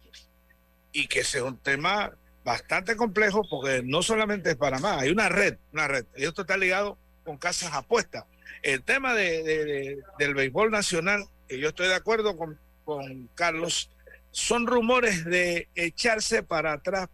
[0.91, 2.11] y que sea un tema
[2.43, 6.57] bastante complejo, porque no solamente es Panamá, hay una red, una red, y esto está
[6.57, 8.23] ligado con casas apuestas.
[8.63, 13.29] El tema de, de, de, del béisbol nacional, que yo estoy de acuerdo con, con
[13.35, 13.89] Carlos,
[14.31, 17.09] son rumores de echarse para atrás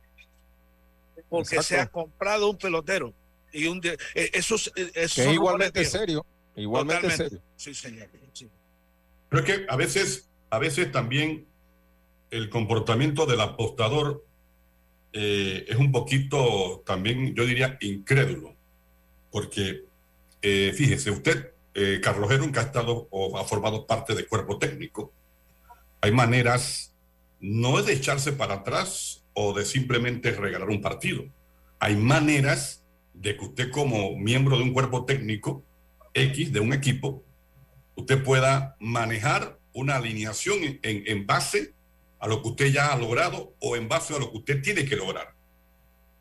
[1.29, 1.63] porque Exacto.
[1.63, 3.11] se ha comprado un pelotero
[3.51, 3.81] y un
[4.13, 7.29] eso, eso que es igualmente serio igualmente Totalmente.
[7.29, 8.49] serio sí señor sí.
[9.29, 11.47] pero es que a veces a veces también
[12.29, 14.25] el comportamiento del apostador
[15.13, 18.55] eh, es un poquito también yo diría incrédulo
[19.31, 19.85] porque
[20.43, 25.11] eh, fíjese usted eh, Carlos que ha estado o ha formado parte del cuerpo técnico
[26.03, 26.93] hay maneras
[27.39, 31.23] no es de echarse para atrás o de simplemente regalar un partido.
[31.79, 35.63] Hay maneras de que usted como miembro de un cuerpo técnico
[36.13, 37.23] X, de un equipo,
[37.95, 41.73] usted pueda manejar una alineación en, base
[42.19, 44.83] a lo que usted ya ha logrado o en base a lo que usted tiene
[44.83, 45.33] que lograr.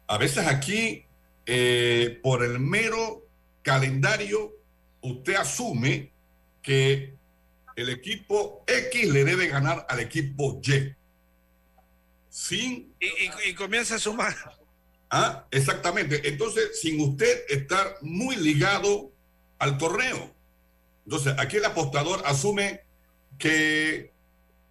[0.06, 1.06] A veces aquí,
[1.44, 3.21] eh, por el mero
[3.62, 4.52] calendario,
[5.00, 6.12] usted asume
[6.62, 7.14] que
[7.76, 10.94] el equipo X le debe ganar al equipo Y.
[12.28, 12.94] Sin.
[13.00, 14.34] Y, y- y comienza a sumar.
[15.10, 16.26] Ah, exactamente.
[16.28, 19.12] Entonces, sin usted estar muy ligado
[19.58, 20.34] al torneo.
[21.04, 22.80] Entonces, aquí el apostador asume
[23.38, 24.12] que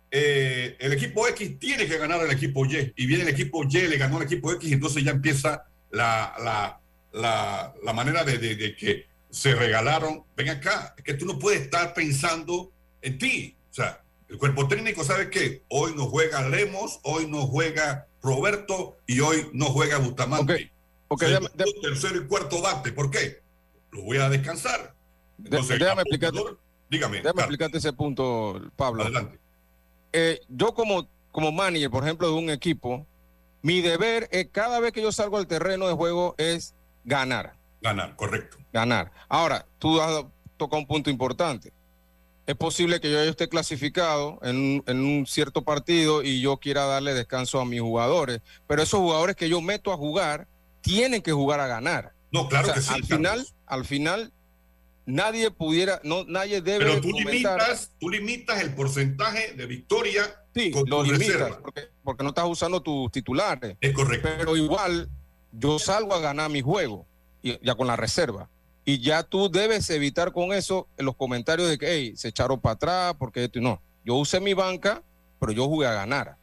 [0.09, 2.93] eh, el equipo X tiene que ganar al equipo Y.
[2.95, 6.33] Y viene el equipo Y, le ganó al equipo X, y entonces ya empieza la,
[6.43, 6.80] la,
[7.13, 10.23] la, la manera de, de- de que se regalaron.
[10.35, 12.71] Ven acá, es que tú no puedes estar pensando
[13.01, 13.55] en ti.
[13.69, 18.97] O sea, el cuerpo técnico sabe que hoy no juega Lemos, hoy no juega Roberto
[19.07, 20.71] y hoy no juega Bustamante.
[21.07, 22.91] ok, Segundo, déjame- tercero y cuarto bate.
[22.91, 23.41] ¿Por qué?
[23.91, 24.95] Lo voy a descansar.
[25.43, 26.03] Entonces, déjame
[26.89, 27.17] Dígame.
[27.21, 29.03] Déjame explicarte ese punto, Pablo.
[29.03, 29.39] Adelante.
[30.11, 33.07] Eh, yo como, como manager, por ejemplo, de un equipo,
[33.61, 37.53] mi deber es cada vez que yo salgo al terreno de juego es ganar.
[37.81, 38.57] Ganar, correcto.
[38.71, 39.11] Ganar.
[39.27, 40.23] Ahora, tú has
[40.57, 41.73] tocado un punto importante.
[42.47, 46.85] Es posible que yo esté clasificado en un, en un cierto partido y yo quiera
[46.85, 50.47] darle descanso a mis jugadores, pero esos jugadores que yo meto a jugar
[50.81, 52.13] tienen que jugar a ganar.
[52.31, 52.89] No, claro O sea, que sí.
[52.93, 53.17] Al Carlos.
[53.17, 54.33] final, al final,
[55.05, 60.23] nadie pudiera, no, nadie debe Pero tú comentar- limitas, tú limitas el porcentaje de victoria
[60.53, 61.57] Sí, con lo tu limitas,
[62.03, 63.77] porque no estás usando tus titulares.
[63.79, 64.27] Es correcto.
[64.37, 65.09] Pero igual,
[65.51, 67.05] yo salgo a ganar mi juego,
[67.41, 68.49] y, ya con la reserva.
[68.83, 72.73] Y ya tú debes evitar con eso los comentarios de que, hey, se echaron para
[72.73, 73.81] atrás, porque esto y no.
[74.03, 75.03] Yo usé mi banca,
[75.39, 76.37] pero yo jugué a ganar.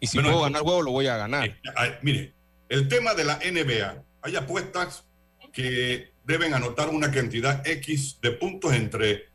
[0.00, 1.46] Y si Bueno, puedo ganar el juego, lo voy a ganar.
[1.46, 2.34] Eh, mire,
[2.68, 5.04] el tema de la NBA, hay apuestas
[5.52, 9.28] que deben anotar una cantidad X de puntos entre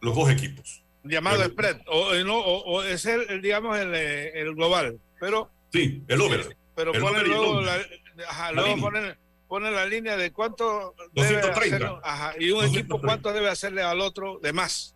[0.00, 0.82] los dos equipos.
[1.04, 1.52] Llamado Bueno.
[1.52, 1.76] spread.
[1.86, 4.98] O, eh, no, o, o es el, el, digamos, el, eh, el global.
[5.20, 6.56] Pero, Sí, el over.
[6.74, 7.76] pero El ponen el luego la,
[8.24, 9.16] ajá, La luego ponen,
[9.48, 11.76] ponen la línea de cuánto debe 230.
[11.76, 13.06] hacerle- ajá, y un equipo 230.
[13.06, 14.94] cuánto debe hacerle al otro de más.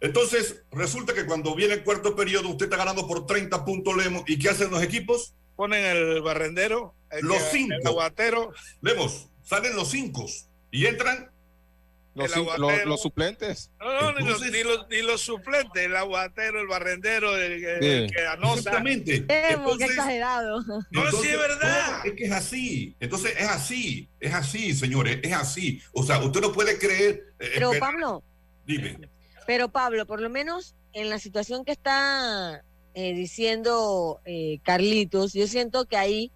[0.00, 4.24] Entonces, resulta que cuando viene el cuarto periodo, usted está ganando por 30 puntos Lemos.
[4.26, 5.34] ¿Y qué hacen los equipos?
[5.54, 7.74] Ponen el barrendero, el, Los que- cinco.
[7.80, 10.26] el aguatero, Lemos, salen los cinco
[10.70, 11.30] y entran.
[12.14, 13.70] Los, suplentes.
[13.80, 17.60] no, no, ni, los, Entonces- ni, los, ni los suplentes, el aguatero, el barrendero, el,
[17.60, 17.86] que- Sí.
[17.88, 18.58] el que anota.
[18.58, 19.24] Exactamente.
[19.28, 20.60] Entonces, exagerado.
[20.90, 22.06] No, sí, es verdad.
[22.06, 22.96] es que es así.
[23.00, 24.10] Entonces, es así.
[24.20, 25.20] Es así, señores.
[25.22, 25.80] Es así.
[25.92, 27.22] O sea, usted no puede creer.
[27.38, 28.22] eh, Pero espera, Pablo,
[28.66, 29.08] Dime.
[29.46, 32.62] pero Pablo, por lo menos en la situación que está
[32.94, 36.30] eh, diciendo eh, Carlitos, yo siento que ahí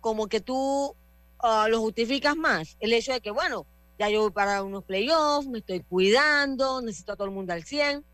[0.00, 0.94] como que tú
[1.40, 2.76] ah, lo justificas más.
[2.80, 3.66] El hecho de que, bueno,
[3.98, 7.64] ya yo voy para unos playoffs, me estoy cuidando, necesito a todo el mundo al
[7.64, 8.04] 100,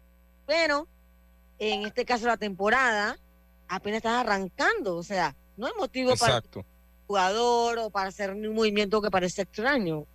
[0.47, 0.87] pero
[1.59, 3.19] en este caso la temporada
[3.69, 6.65] apenas estás arrancando, o sea, no hay motivo para el Exacto.
[7.07, 10.07] jugador o para hacer un movimiento que parece extraño.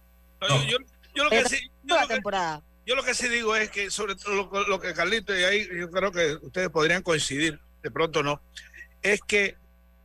[0.41, 0.63] No, No.
[0.63, 2.63] Yo, yo- yo lo que Pero sí, yo toda lo la que- temporada.
[2.85, 5.67] Yo lo que sí digo es que sobre todo lo, lo que Carlito y ahí
[5.77, 8.39] yo creo que ustedes podrían coincidir, de pronto no,
[9.01, 9.57] es que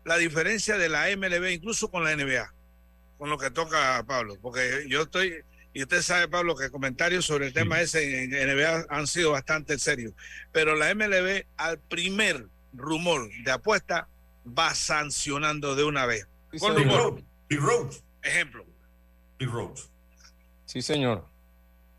[0.04, 2.52] la diferencia de la MLB incluso con la NBA,
[3.18, 5.44] con lo que toca a Pablo, porque yo estoy,
[5.74, 9.78] y usted sabe Pablo que comentarios sobre el tema ese en NBA han sido bastante
[9.78, 10.12] serios,
[10.52, 14.08] pero la MLB al primer rumor de apuesta
[14.46, 16.26] va sancionando de una vez.
[16.52, 17.22] Sí, Con rumor.
[17.48, 18.02] Pete Rose.
[18.22, 18.64] Ejemplo.
[19.38, 19.88] Pete Rose.
[20.66, 21.26] Sí, señor.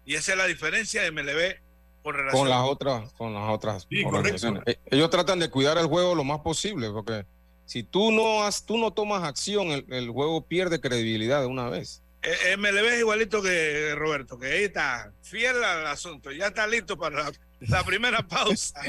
[0.06, 1.62] Y esa es la diferencia de MLB
[2.04, 4.64] con relación Con las otras, con las otras Sí, organizaciones.
[4.66, 7.26] Eh, Ellos tratan de cuidar el juego lo más posible, porque
[7.66, 11.70] si tú no has, tú no tomas acción, el, el juego pierde credibilidad de una
[11.70, 12.03] vez.
[12.24, 16.98] Eh, MLB es igualito que Roberto, que ahí está fiel al asunto, ya está listo
[16.98, 18.82] para la, la primera pausa.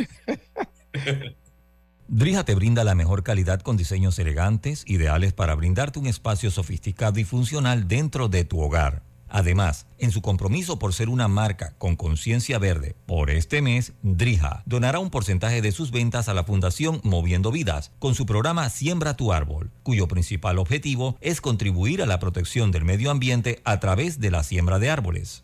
[2.07, 7.18] Drija te brinda la mejor calidad con diseños elegantes, ideales para brindarte un espacio sofisticado
[7.18, 9.03] y funcional dentro de tu hogar.
[9.35, 14.62] Además, en su compromiso por ser una marca con conciencia verde, por este mes, Drija
[14.64, 19.16] donará un porcentaje de sus ventas a la Fundación Moviendo Vidas con su programa Siembra
[19.16, 24.20] tu Árbol, cuyo principal objetivo es contribuir a la protección del medio ambiente a través
[24.20, 25.43] de la siembra de árboles.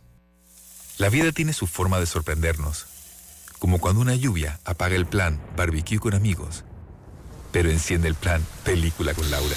[0.98, 2.86] La vida tiene su forma de sorprendernos,
[3.58, 6.62] como cuando una lluvia apaga el plan barbecue con amigos,
[7.50, 9.56] pero enciende el plan película con Laura.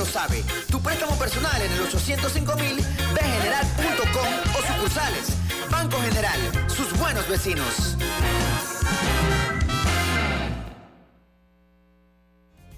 [0.00, 0.42] Lo sabe.
[0.70, 2.76] Tu préstamo personal en el 805 mil,
[3.14, 5.36] bgeneral.com o sucursales.
[5.70, 7.96] Banco General, sus buenos vecinos.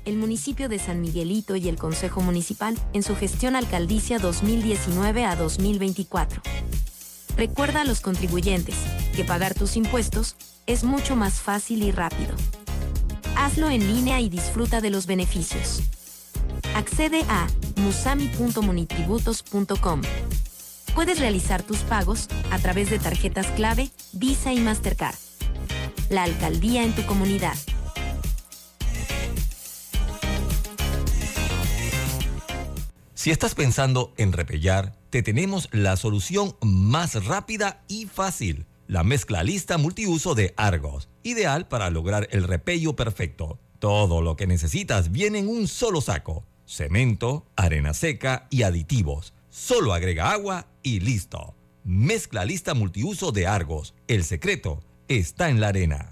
[0.05, 5.37] el municipio de San Miguelito y el Consejo Municipal en su gestión alcaldicia 2019 a
[5.37, 6.43] 2024.
[7.37, 8.75] Recuerda a los contribuyentes
[9.14, 10.35] que pagar tus impuestos
[10.66, 12.35] es mucho más fácil y rápido.
[13.37, 15.83] Hazlo en línea y disfruta de los beneficios.
[16.75, 17.47] Accede a
[17.77, 20.03] musami.munitributos.com.
[20.95, 25.14] Puedes realizar tus pagos a través de tarjetas clave, Visa y Mastercard.
[26.11, 27.55] La alcaldía en tu comunidad.
[33.14, 38.66] Si estás pensando en repellar, te tenemos la solución más rápida y fácil.
[38.89, 43.61] La mezcla lista multiuso de Argos, ideal para lograr el repello perfecto.
[43.79, 46.45] Todo lo que necesitas viene en un solo saco.
[46.67, 49.35] Cemento, arena seca y aditivos.
[49.51, 51.55] Solo agrega agua y listo.
[51.85, 53.95] Mezcla lista multiuso de Argos.
[54.09, 56.12] El secreto está en la arena.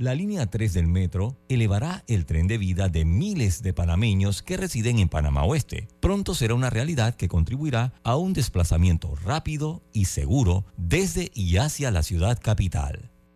[0.00, 4.56] La línea 3 del metro elevará el tren de vida de miles de panameños que
[4.56, 5.88] residen en Panamá Oeste.
[6.00, 11.90] Pronto será una realidad que contribuirá a un desplazamiento rápido y seguro desde y hacia
[11.90, 13.10] la ciudad capital.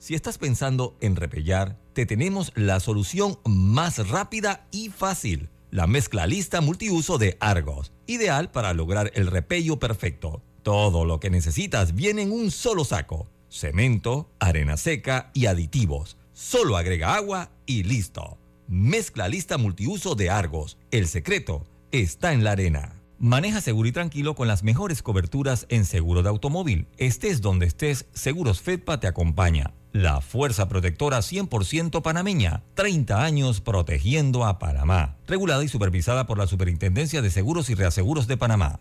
[0.00, 5.50] Si estás pensando en repellar, te tenemos la solución más rápida y fácil.
[5.70, 10.42] La mezcla lista multiuso de Argos, ideal para lograr el repello perfecto.
[10.62, 13.28] Todo lo que necesitas viene en un solo saco.
[13.50, 16.16] Cemento, arena seca y aditivos.
[16.32, 18.38] Solo agrega agua y listo.
[18.68, 20.78] Mezcla lista multiuso de Argos.
[20.90, 22.94] El secreto está en la arena.
[23.18, 26.86] Maneja seguro y tranquilo con las mejores coberturas en seguro de automóvil.
[26.96, 29.74] Estés donde estés, Seguros Fedpa te acompaña.
[29.92, 32.62] La fuerza protectora 100% panameña.
[32.74, 35.16] 30 años protegiendo a Panamá.
[35.26, 38.78] Regulada y supervisada por la Superintendencia de Seguros y Reaseguros de Panamá.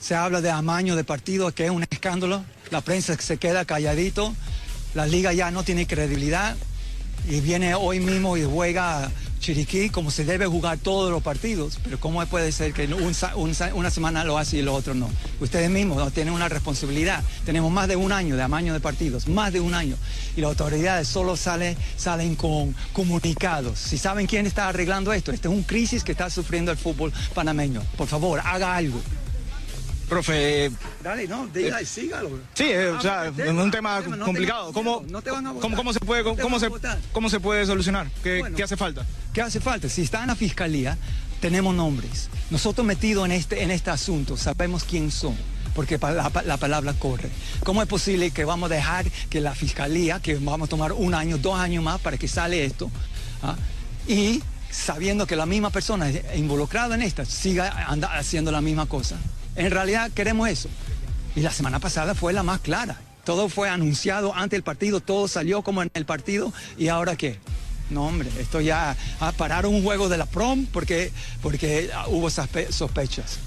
[0.00, 2.44] Se habla de amaño de partido, que es un escándalo.
[2.70, 4.34] La prensa se queda calladito.
[4.94, 6.56] La liga ya no tiene credibilidad.
[7.28, 9.10] Y viene hoy mismo y juega
[9.44, 11.78] Chiriquí como se debe jugar todos los partidos.
[11.84, 12.88] Pero ¿cómo puede ser que
[13.74, 15.10] una semana lo hace y lo otro no?
[15.38, 17.22] Ustedes mismos tienen una responsabilidad.
[17.44, 19.96] Tenemos más de un año de amaño de partidos, más de un año.
[20.34, 23.78] Y las autoridades solo sale- salen con comunicados.
[23.78, 27.12] Si saben quién está arreglando esto, este es un crisis que está sufriendo el fútbol
[27.34, 27.82] panameño.
[27.98, 28.98] Por favor, haga algo.
[30.14, 30.70] Profe,
[31.02, 32.38] Dale, no, diga, sígalo.
[32.54, 34.68] Sí, eh, o Ah, sea, es un tema no complicado.
[34.68, 35.62] te- ¿Cómo, no te van a votar.
[35.62, 36.70] ¿cómo, cómo se puede, No cómo se,
[37.10, 38.06] cómo se puede solucionar?
[38.22, 38.56] ¿Qué, Bueno.
[38.56, 39.04] qué hace falta?
[39.32, 39.88] ¿Qué hace falta?
[39.88, 40.96] Si está en la fiscalía,
[41.40, 42.28] tenemos nombres.
[42.50, 45.34] Nosotros metidos en este, en este asunto sabemos quién son,
[45.74, 47.28] porque la palabra corre.
[47.64, 51.12] ¿Cómo es posible que vamos a dejar que la fiscalía, que vamos a tomar un
[51.14, 52.88] año, dos años más para que sale esto,
[53.42, 53.56] ¿ah?
[54.06, 54.40] y
[54.70, 59.16] sabiendo que la misma persona involucrada en esta siga anda haciendo la misma cosa?
[59.56, 60.68] En realidad queremos eso.
[61.36, 63.00] Y la semana pasada fue la más clara.
[63.24, 66.52] Todo fue anunciado ante el partido, todo salió como en el partido.
[66.76, 67.38] ¿Y ahora qué?
[67.90, 72.70] No, hombre, esto ya ah, pararon un juego de la prom porque, porque hubo sospe-
[72.70, 73.38] sospechas.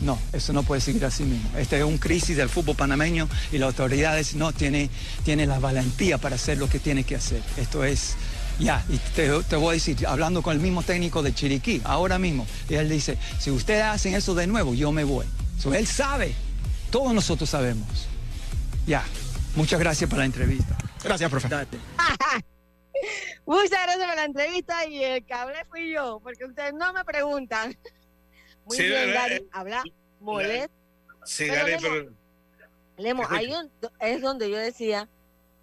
[0.00, 1.50] No, eso no puede seguir así mismo.
[1.58, 4.88] Este es un crisis del fútbol panameño y las autoridades no tienen
[5.24, 7.42] tiene la valentía para hacer lo que tiene que hacer.
[7.56, 8.14] Esto es,
[8.58, 12.18] ya, y te, te voy a decir, hablando con el mismo técnico de Chiriquí, ahora
[12.18, 15.26] mismo, y él dice, si ustedes hacen eso de nuevo, yo me voy.
[15.58, 16.34] So, él sabe,
[16.90, 18.06] todos nosotros sabemos.
[18.86, 19.04] Ya,
[19.54, 20.76] muchas gracias por la entrevista.
[21.02, 21.48] Gracias, profe.
[23.46, 27.04] Muchas gracias por la entrevista y el que hablé fui yo, porque ustedes no me
[27.04, 27.76] preguntan.
[28.66, 29.82] Muy Sí, bien, Gary, eh, habla
[30.20, 30.72] molesto.
[31.24, 32.12] Sí, Pero Gary, Lemo, pero
[32.98, 33.54] Lemo, ahí
[34.00, 35.08] es donde yo decía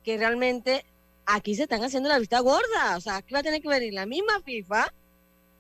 [0.04, 0.86] que realmente
[1.26, 2.98] aquí se están haciendo la vista gorda.
[2.98, 4.94] O sea, aquí va a tener que venir la misma FIFA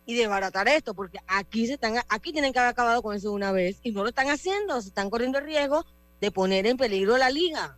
[0.05, 3.35] y desbaratar esto, porque aquí se están, aquí tienen que haber acabado con eso de
[3.35, 5.83] una vez y no lo están haciendo, se están corriendo el riesgo
[6.21, 7.77] de poner en peligro la liga.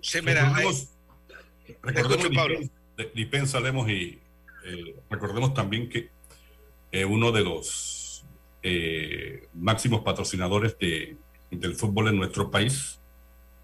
[0.00, 0.52] Sí, mira,
[1.82, 2.58] recordemos, Pablo.
[3.14, 4.20] Lipensa, Lemos y
[4.64, 6.10] eh, recordemos también que
[6.92, 8.24] eh, uno de los
[8.62, 11.16] eh, máximos patrocinadores de-
[11.50, 13.00] del fútbol en nuestro país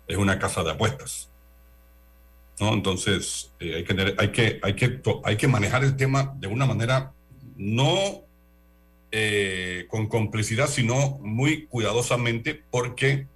[0.09, 1.30] es una casa de apuestas.
[2.61, 2.75] ¿No?
[2.75, 6.67] Entonces, eh, hay, que, hay, que, hay, que, hay que manejar el tema de una
[6.67, 7.13] manera
[7.57, 8.23] no
[9.11, 13.27] eh, con complicidad, sino muy cuidadosamente, porque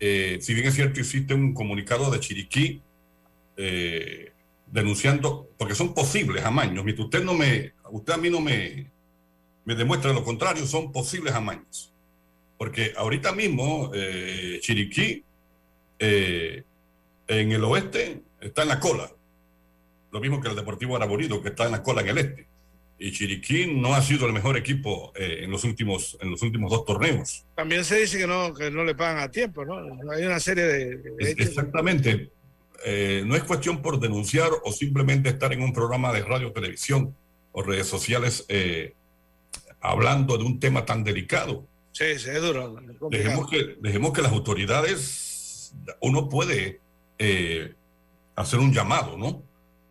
[0.00, 2.82] eh, si bien es cierto, existe un comunicado de Chiriquí
[4.66, 6.84] denunciando, porque son posibles amaños.
[6.84, 8.88] Mientras usted no me, usted a mí no me,
[9.64, 11.92] me demuestra lo contrario, son posibles amaños.
[12.56, 13.90] Porque ahorita mismo
[14.60, 15.24] Chiriquí
[17.28, 19.10] en el oeste está en la cola.
[20.10, 22.48] Lo mismo que el Deportivo Araborido, que está en la cola en el este.
[22.98, 26.70] Y Chiriquí no ha sido el mejor equipo eh, en, los últimos, en los últimos
[26.72, 27.44] dos torneos.
[27.54, 29.76] también se dice que no, que no le pagan a tiempo, ¿no?
[30.10, 31.46] Hay una serie de, de hechos.
[31.46, 32.32] Exactamente.
[32.84, 37.14] Eh, no es cuestión por denunciar o simplemente estar en un programa de radio, televisión
[37.52, 38.94] o redes sociales eh,
[39.80, 41.66] hablando de un tema tan delicado.
[41.92, 42.78] Sí, sí, es duro.
[42.78, 43.10] es.
[43.10, 46.80] Dejemos que, dejemos que las autoridades, uno puede
[47.18, 47.74] eh,
[48.36, 49.42] hacer un llamado, ¿no?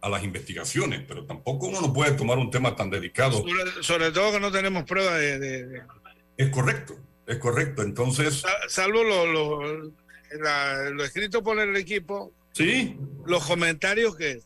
[0.01, 3.38] A las investigaciones, pero tampoco uno no puede tomar un tema tan delicado.
[3.39, 5.82] Sobre, sobre todo que no tenemos pruebas de, de- de-
[6.38, 7.82] Es correcto, es correcto.
[7.82, 9.91] Entonces, Sa- salvo lo, lo,
[10.39, 14.39] la- lo escrito por el equipo, sí, los comentarios que,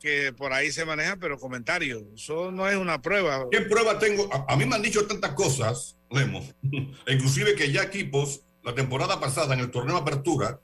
[0.00, 2.02] que por ahí se manejan, pero comentarios.
[2.14, 3.46] Eso no es una prueba.
[3.50, 4.28] ¿Qué prueba tengo?
[4.34, 6.52] A, a mí me han dicho tantas cosas, Lemos,
[7.06, 10.58] inclusive que ya equipos, la temporada pasada en el torneo Apertura,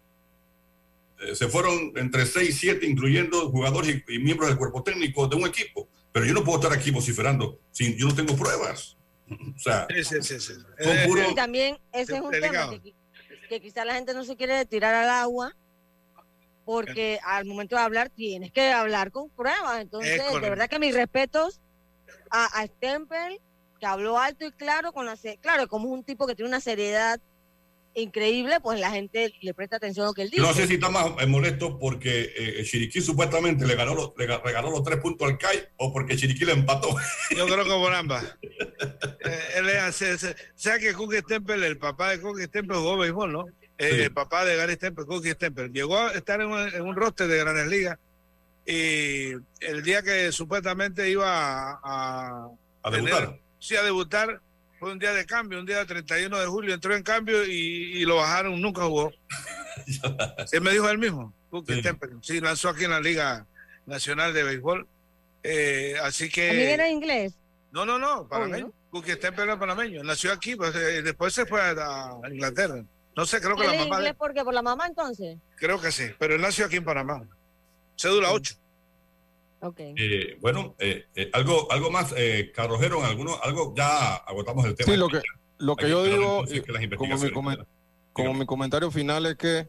[1.34, 5.36] se fueron entre 6 y 7, incluyendo jugadores y, y miembros del cuerpo técnico de
[5.36, 5.88] un equipo.
[6.12, 8.96] Pero yo no puedo estar aquí vociferando si yo no tengo pruebas.
[9.56, 10.52] O sea, Sí, sí, sí, sí.
[10.54, 12.70] Son Eh, puros- Y también ese es un Delicado.
[12.72, 12.94] tema que,
[13.48, 15.54] que quizá la gente no se quiere tirar al agua
[16.64, 19.80] porque al momento de hablar tienes que hablar con pruebas.
[19.80, 21.60] Entonces, de verdad que mis respetos
[22.30, 23.40] a, a Stempel,
[23.78, 26.60] que habló alto y claro, con la claro, como es un tipo que tiene una
[26.60, 27.20] seriedad
[27.94, 30.42] increíble, pues la gente le presta atención a lo que él dice.
[30.42, 34.40] no sé si está más molesto porque eh, Chiriquí supuestamente le ganó los, le ga-
[34.42, 36.88] regaló los tres puntos al CAI o porque Chiriquí le empató.
[37.36, 38.24] Yo creo que por ambas.
[39.22, 42.96] Eh, él es así, se- ¿Sabe que Cookie Stempel, el papá de Cookie Stempel jugó
[42.96, 43.44] béisbol, no?
[43.76, 44.00] Eh, Sí.
[44.02, 45.70] El papá de Gary Stempel, Cookie Stempel.
[45.72, 47.98] Llegó a estar en un, en un roster de Grandes Ligas
[48.66, 51.26] y el día que supuestamente iba
[51.72, 52.48] a, a,
[52.82, 53.24] A debutar.
[53.26, 54.40] tener- sí, a debutar,
[54.80, 57.52] fue un día de cambio, un día 31 de julio entró en cambio y,
[57.98, 59.12] y lo bajaron, nunca jugó.
[60.52, 61.32] Él me dijo él mismo,
[61.66, 61.82] Sí.
[62.22, 63.46] Sí, lanzó aquí en la Liga
[63.86, 64.86] Nacional de Béisbol.
[65.42, 66.72] Eh, así ¿También que...
[66.74, 67.34] era inglés?
[67.72, 68.72] No, no, no, Obvio, panameño.
[68.90, 70.02] Cookie Temple era panameño.
[70.04, 71.70] Nació aquí, pues, eh, después se fue a,
[72.22, 72.84] a Inglaterra.
[73.16, 73.96] No sé, creo que ¿Él la mamá...
[73.96, 75.38] de- inglés porque por la mamá entonces?
[75.56, 77.22] Creo que sí, pero él nació aquí en Panamá.
[77.96, 78.54] Cédula 8.
[79.62, 79.80] Ok.
[79.80, 84.90] Eh, bueno, eh, eh, algo, algo más, eh, Heron, alguno, algo, ya agotamos el tema.
[84.90, 85.20] Sí, lo que,
[85.58, 87.66] lo que yo digo, que las como, mi, comen-
[88.12, 89.68] como mi comentario final es que,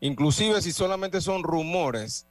[0.00, 2.26] inclusive si solamente son rumores,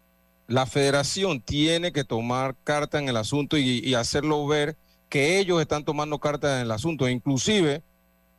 [0.47, 4.78] la federación tiene que tomar carta en el asunto y, y hacerlo ver
[5.10, 7.10] que ellos están tomando carta en el asunto.
[7.10, 7.82] Inclusive,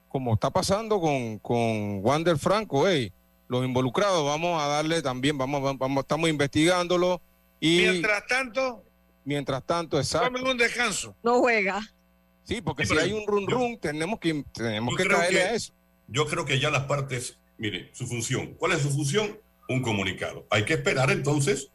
[0.09, 3.13] como está pasando con, con Wander Franco, hey,
[3.49, 7.21] los involucrados, vamos a darle también, vamos, vamos, estamos investigándolo
[7.61, 8.85] y Mientras tanto,
[9.25, 10.29] mientras tanto, exacto.
[10.29, 11.15] tomen un descanso.
[11.23, 11.81] No juega.
[12.45, 15.73] Sí, porque Sí, si hay un run run, tenemos que, tenemos caerle que- a eso.
[16.09, 18.55] Yo creo que ya las partes, mire, su función.
[18.55, 19.39] ¿Cuál es su función?
[19.69, 20.47] Un comunicado.
[20.51, 21.71] Hay que esperar entonces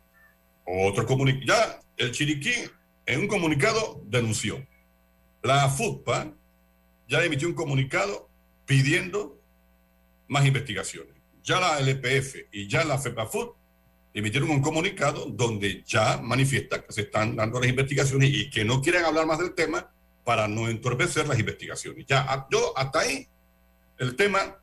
[0.66, 1.46] otro comunicado.
[1.46, 2.54] Ya el Chiriquí
[3.06, 4.66] en un comunicado denunció.
[5.44, 6.34] La FUTPA
[7.08, 8.28] ya emitió un comunicado
[8.66, 9.40] pidiendo
[10.28, 11.14] más investigaciones.
[11.44, 13.56] Ya la LPF y ya la FEPAFUT
[14.16, 18.82] emitieron un comunicado donde ya manifiesta que se están dando las investigaciones y que no
[18.82, 19.92] quieren hablar más del tema
[20.24, 22.06] para no entorpecer las investigaciones.
[22.08, 23.28] Ya, yo hasta ahí
[23.98, 24.58] el tema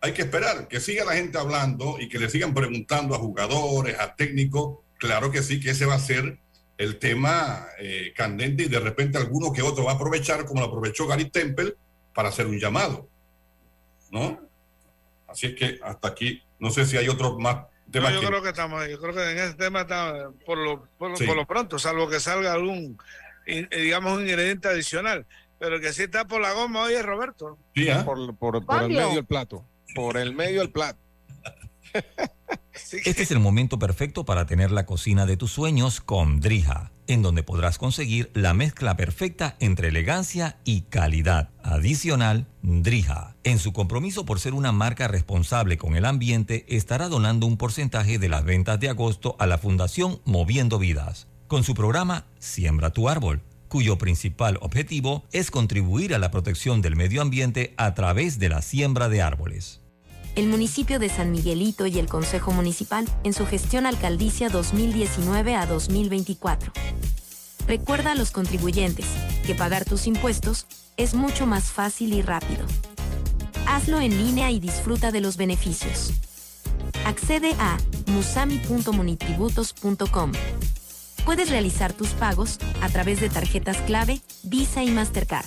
[0.00, 3.98] hay que esperar que siga la gente hablando y que le sigan preguntando a jugadores,
[3.98, 4.78] a técnicos.
[4.98, 6.38] Claro que sí, que ese va a ser
[6.76, 10.66] el tema eh, candente y de repente alguno que otro va a aprovechar, como lo
[10.66, 11.74] aprovechó Gary Temple,
[12.14, 13.08] para hacer un llamado.
[14.10, 14.40] ¿No?
[15.28, 18.42] Así es que hasta aquí, no sé si hay otros más No, yo que- creo
[18.42, 21.24] que estamos, yo creo que en ese tema está por lo, por, lo- Sí.
[21.26, 22.98] por lo pronto, salvo que salga algún,
[23.46, 25.26] in- eh, digamos, un ingrediente adicional.
[25.58, 27.58] Pero el que sí está por la goma hoy es Roberto.
[27.74, 28.04] Sí, ¿ah?
[28.04, 29.64] por, por- por el medio del plato.
[29.94, 30.98] Por el medio del plato.
[33.04, 37.22] Este es el momento perfecto para tener la cocina de tus sueños con Drija, en
[37.22, 41.50] donde podrás conseguir la mezcla perfecta entre elegancia y calidad.
[41.64, 47.46] Adicional, Drija, en su compromiso por ser una marca responsable con el ambiente, estará donando
[47.46, 52.26] un porcentaje de las ventas de agosto a la Fundación Moviendo Vidas, con su programa
[52.38, 57.94] Siembra tu árbol cuyo principal objetivo es contribuir a la protección del medio ambiente a
[57.94, 59.80] través de la siembra de árboles.
[60.36, 65.66] El municipio de San Miguelito y el Consejo Municipal en su gestión alcaldicia 2019 a
[65.66, 66.72] 2024.
[67.68, 69.04] Recuerda a los contribuyentes
[69.46, 70.66] que pagar tus impuestos
[70.96, 72.64] es mucho más fácil y rápido.
[73.66, 76.14] Hazlo en línea y disfruta de los beneficios.
[77.04, 80.32] Accede a musami.munitributos.com.
[81.26, 85.44] Puedes realizar tus pagos a través de tarjetas clave, Visa y Mastercard.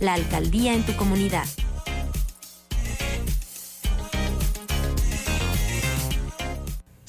[0.00, 1.44] La alcaldía en tu comunidad.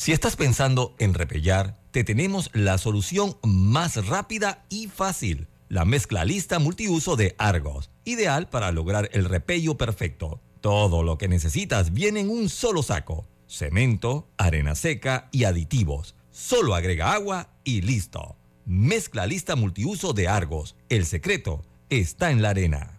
[0.09, 5.47] Si estás pensando en repellar, te tenemos la solución más rápida y fácil.
[5.67, 10.41] La mezcla lista multiuso de Argos, ideal para lograr el repello perfecto.
[10.61, 13.27] Todo lo que necesitas viene en un solo saco.
[13.45, 16.15] Cemento, arena seca y aditivos.
[16.31, 18.35] Solo agrega agua y listo.
[18.65, 20.75] Mezcla lista multiuso de Argos.
[20.89, 22.98] El secreto está en la arena.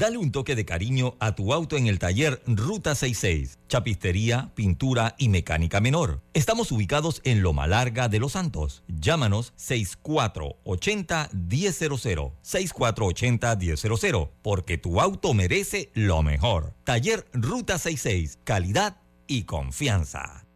[0.00, 3.58] Dale un toque de cariño a tu auto en el taller Ruta 66.
[3.68, 6.22] Chapistería, pintura y mecánica menor.
[6.32, 8.82] Estamos ubicados en Loma Larga de Los Santos.
[8.88, 12.32] Llámanos 6480-1000.
[12.42, 14.30] 6480-1000.
[14.40, 16.72] Porque tu auto merece lo mejor.
[16.84, 18.38] Taller Ruta 66.
[18.42, 18.96] Calidad
[19.26, 20.46] y confianza.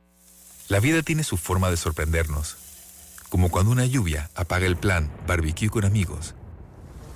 [0.68, 2.56] La vida tiene su forma de sorprendernos.
[3.28, 6.34] Como cuando una lluvia apaga el plan barbecue con amigos,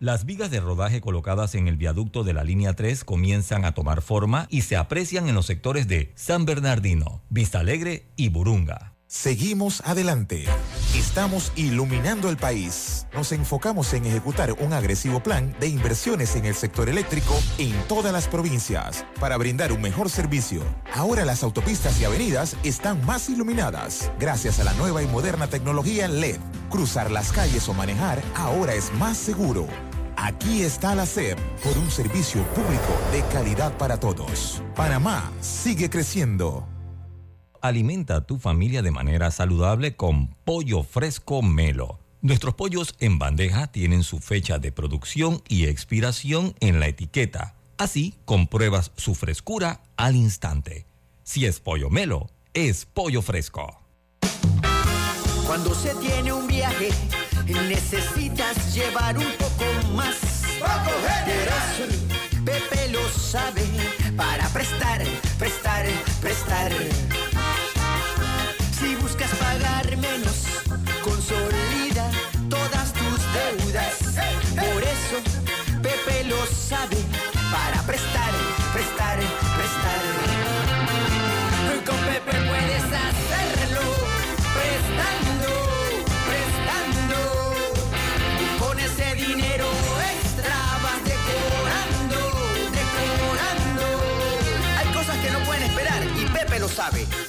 [0.00, 4.00] Las vigas de rodaje colocadas en el viaducto de la línea 3 comienzan a tomar
[4.00, 8.94] forma y se aprecian en los sectores de San Bernardino, Vista Alegre y Burunga.
[9.08, 10.44] Seguimos adelante.
[10.94, 13.06] Estamos iluminando el país.
[13.12, 18.12] Nos enfocamos en ejecutar un agresivo plan de inversiones en el sector eléctrico en todas
[18.12, 20.62] las provincias para brindar un mejor servicio.
[20.94, 26.06] Ahora las autopistas y avenidas están más iluminadas gracias a la nueva y moderna tecnología
[26.06, 26.38] LED.
[26.70, 29.66] Cruzar las calles o manejar ahora es más seguro.
[30.20, 34.60] Aquí está la SEP por un servicio público de calidad para todos.
[34.74, 36.66] Panamá sigue creciendo.
[37.60, 42.00] Alimenta a tu familia de manera saludable con pollo fresco Melo.
[42.20, 47.54] Nuestros pollos en bandeja tienen su fecha de producción y expiración en la etiqueta.
[47.76, 50.86] Así compruebas su frescura al instante.
[51.22, 53.82] Si es pollo Melo, es pollo fresco.
[55.46, 56.90] Cuando se tiene un viaje,
[57.48, 60.16] necesitas llevar un poco más.
[60.58, 61.86] Por eso,
[62.44, 63.62] Pepe lo sabe
[64.16, 65.02] para prestar,
[65.38, 65.86] prestar,
[66.20, 66.72] prestar.
[68.78, 70.46] Si buscas pagar menos,
[71.02, 72.10] consolida
[72.48, 73.94] todas tus deudas.
[74.54, 76.96] Por eso, Pepe lo sabe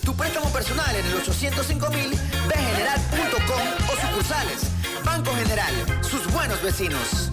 [0.04, 2.12] Tu préstamo personal en el 805 mil,
[2.48, 4.62] bgeneral.com o sucursales.
[5.04, 7.32] Banco General, sus buenos vecinos.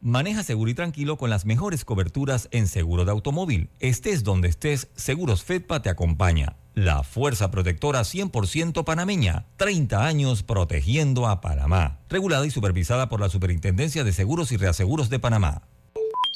[0.00, 3.70] Maneja seguro y tranquilo con las mejores coberturas en seguro de automóvil.
[3.80, 6.56] Estés donde estés, Seguros Fedpa te acompaña.
[6.74, 9.46] La fuerza protectora 100% panameña.
[9.56, 12.00] 30 años protegiendo a Panamá.
[12.10, 15.62] Regulada y supervisada por la Superintendencia de Seguros y Reaseguros de Panamá.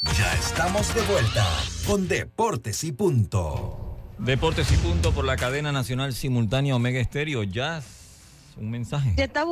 [0.02, 1.44] Ya estamos de vuelta
[1.84, 3.98] con Deportes y Punto.
[4.18, 7.42] Deportes y Punto por la cadena nacional simultánea Omega Estéreo.
[7.42, 7.84] Jazz,
[8.56, 9.14] un mensaje.
[9.16, 9.44] Si está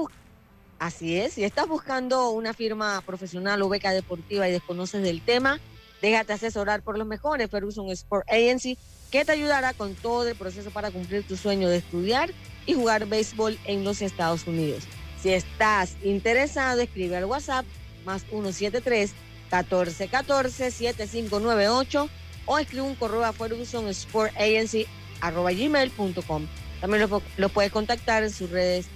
[0.78, 5.59] Así es, si estás buscando una firma profesional o beca deportiva y desconoces del tema,
[6.01, 8.78] déjate asesorar por los mejores Ferguson Sport Agency,
[9.11, 12.30] que te ayudará con todo el proceso para cumplir tu sueño de estudiar
[12.66, 14.84] y jugar béisbol en los Estados Unidos.
[15.20, 17.66] Si estás interesado, escribe al WhatsApp
[18.05, 19.12] más 173
[19.51, 22.09] 1414 7598
[22.47, 24.86] o escribe un correo a Ferguson Sport Agency
[25.20, 26.47] arroba gmail.com.
[26.80, 28.86] También lo, lo puedes contactar en sus redes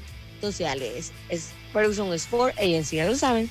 [0.41, 1.13] sociales.
[1.29, 3.51] Es Ferguson Sport Agency, ya lo saben.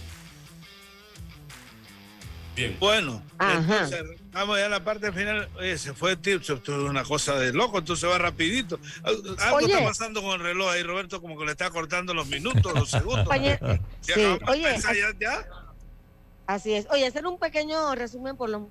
[2.55, 2.75] Bien.
[2.79, 3.61] Bueno, Ajá.
[3.85, 5.47] entonces vamos ya a la parte final.
[5.57, 8.79] Oye, se fue Tips, esto es una cosa de loco, entonces va rapidito.
[9.03, 9.73] Al- Algo Oye.
[9.73, 12.89] está pasando con el reloj ahí, Roberto, como que le está cortando los minutos, los
[12.89, 13.27] segundos.
[13.31, 13.57] Oye,
[14.01, 15.47] Si sí, oye, ya, ya.
[16.49, 16.87] Así es.
[16.89, 18.63] Oye, hacer un pequeño resumen por los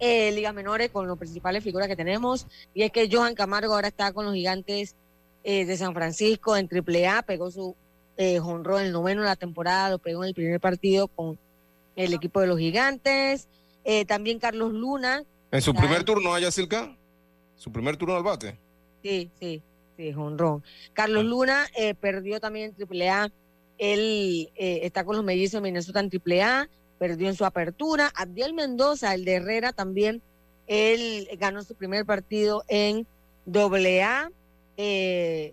[0.00, 2.48] eh, ligas menores con las principales figuras que tenemos.
[2.74, 4.96] Y es que Johan Camargo ahora está con los gigantes
[5.44, 7.76] eh, de San Francisco en AAA, pegó su
[8.16, 11.38] eh, jonrón el noveno de la temporada, lo pegó en el primer partido con
[11.94, 13.46] el equipo de los gigantes.
[13.84, 15.22] Eh, también Carlos Luna.
[15.52, 16.96] En su primer turno, ¿haya Silca?
[17.54, 18.58] Su primer turno al bate.
[19.04, 19.62] Sí, sí,
[19.96, 20.64] sí, jonrón.
[20.94, 23.30] Carlos Luna eh, perdió también en AAA.
[23.86, 26.68] Él eh, está con los mellizos de Minnesota en AAA,
[27.00, 28.12] perdió en su apertura.
[28.14, 30.22] Abdiel Mendoza, el de Herrera, también,
[30.68, 33.08] él ganó su primer partido en
[33.52, 34.30] AA.
[34.76, 35.52] Eh,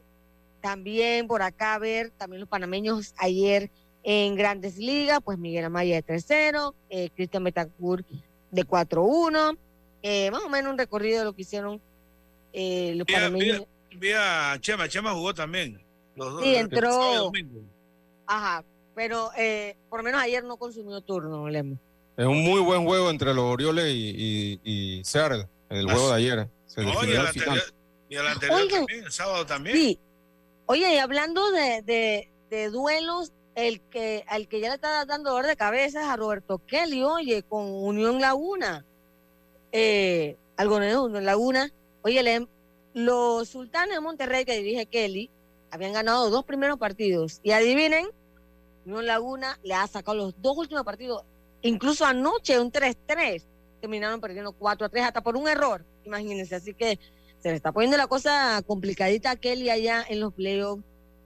[0.61, 3.71] también por acá, a ver, también los panameños ayer
[4.03, 8.05] en Grandes Ligas, pues Miguel Amaya de tercero, eh, Cristian Betancourt
[8.51, 9.57] de 4-1.
[10.03, 11.81] Eh, más o menos un recorrido de lo que hicieron
[12.53, 13.65] eh, los panameños.
[13.89, 15.81] vi a- vi a Chema, Chema jugó también.
[16.15, 17.31] Los dos, Sí, entró.
[18.31, 18.63] Ajá,
[18.93, 21.77] pero eh, por lo menos ayer no consumió turno, Lemo.
[22.15, 26.15] Es un muy buen juego entre los Orioles y, y, y Seattle, el juego de
[26.15, 26.49] ayer.
[26.67, 27.57] Se No, y el anterior,
[28.07, 28.79] y el anterior Oigan.
[28.85, 29.75] también, el sábado también.
[29.75, 29.99] Sí.
[30.67, 35.31] Oye, y hablando de, de, de duelos, el que al que ya le está dando
[35.31, 38.85] dolor de cabeza es a Roberto Kelly, oye, con Unión Laguna.
[39.71, 41.71] Eh, algo de Unión Laguna.
[42.03, 42.47] Oye, le-
[42.93, 45.29] los sultanes de Monterrey que dirige Kelly
[45.71, 47.39] habían ganado dos primeros partidos.
[47.43, 48.07] Y adivinen,
[48.89, 51.23] Unión Laguna le ha sacado los dos últimos partidos,
[51.61, 53.43] incluso anoche un 3-3,
[53.79, 56.99] terminaron perdiendo 4-3 hasta por un error, imagínense, así que
[57.39, 60.83] se le está poniendo la cosa complicadita a Kelly allá en los playoffs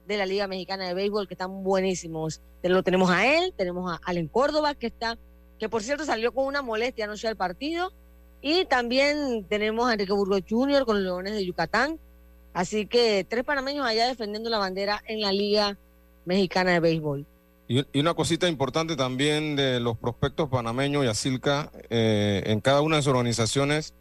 [0.08, 2.42] de la Liga Mexicana de Béisbol, que están buenísimos.
[2.62, 5.18] Lo tenemos a él, tenemos a Allen Córdoba, que está,
[5.60, 7.92] que por cierto salió con una molestia anoche del partido,
[8.42, 10.86] y también tenemos a Enrique Burgos Jr.
[10.86, 11.98] con los Leones de Yucatán.
[12.54, 15.78] Así que tres panameños allá defendiendo la bandera en la Liga
[16.26, 17.26] Mexicana de Béisbol.
[17.68, 22.82] Y, y una cosita importante también de los prospectos panameños y Asilca, eh, en cada
[22.82, 23.94] una de sus organizaciones,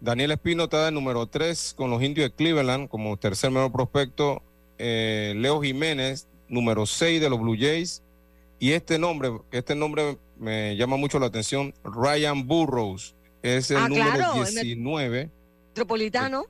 [0.00, 4.42] Daniel Espino está de número 3 con los indios de Cleveland como tercer mejor prospecto,
[4.78, 8.02] eh, Leo Jiménez, número 6 de los Blue Jays,
[8.58, 13.88] y este nombre, este nombre me llama mucho la atención, Ryan Burrows, es el Ah,
[13.88, 15.30] número claro, el met- 19.
[15.68, 16.44] Metropolitano.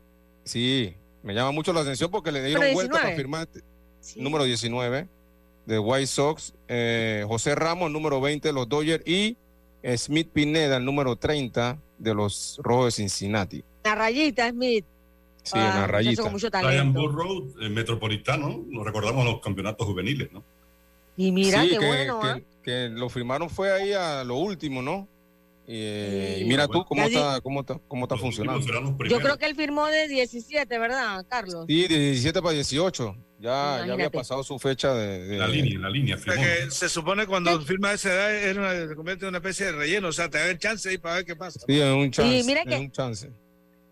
[0.44, 3.02] Sí, me llama mucho la atención porque le dieron vuelta 19.
[3.02, 3.48] para firmar
[4.00, 5.06] este- número 19
[5.68, 9.36] de White Sox, eh, José Ramos, número 20 de los Dodgers y
[9.96, 13.62] Smith Pineda, el número 30 de los Rojos de Cincinnati.
[13.84, 14.84] La rayita, Smith.
[15.42, 16.22] Sí, en la rayita.
[16.22, 17.00] con mucho talento.
[17.00, 20.42] Burrow, eh, metropolitano, nos recordamos los campeonatos juveniles, ¿no?
[21.18, 22.40] Y mira Sí, qué que, bueno, que- ¿ah?
[22.62, 25.06] que lo firmaron fue ahí a lo último, ¿no?
[25.70, 26.44] Y, eh, Sí.
[26.44, 28.66] y mira tú cómo Ya di- está, cómo está, cómo está funcionando.
[29.06, 31.66] Yo creo que él firmó de 17, ¿verdad, Carlos?
[31.68, 33.14] Sí, de 17 para 18.
[33.38, 36.16] Ya, ya había pasado su fecha de, de- La línea, la línea.
[36.16, 39.38] O sea que se supone cuando firma esa edad es una- se convierte en una
[39.38, 41.60] especie de relleno, o sea, te da el chance ahí para ver qué pasa.
[41.66, 42.42] Sí, es un chance.
[42.46, 43.30] mira es que- un chance.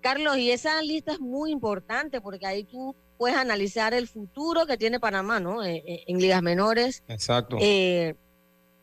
[0.00, 4.76] Carlos, y esa lista es muy importante porque ahí tú puedes analizar el futuro que
[4.78, 5.62] tiene Panamá, ¿no?
[5.62, 7.02] Eh, eh, en ligas menores.
[7.08, 7.58] Exacto.
[7.60, 8.14] Eh,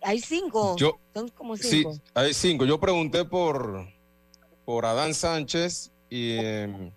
[0.03, 0.75] hay cinco.
[0.77, 1.97] Yo- Son como Sí, cinco.
[2.13, 2.65] hay cinco.
[2.65, 3.87] Yo pregunté por,
[4.65, 6.91] por Adán Sánchez y, eh,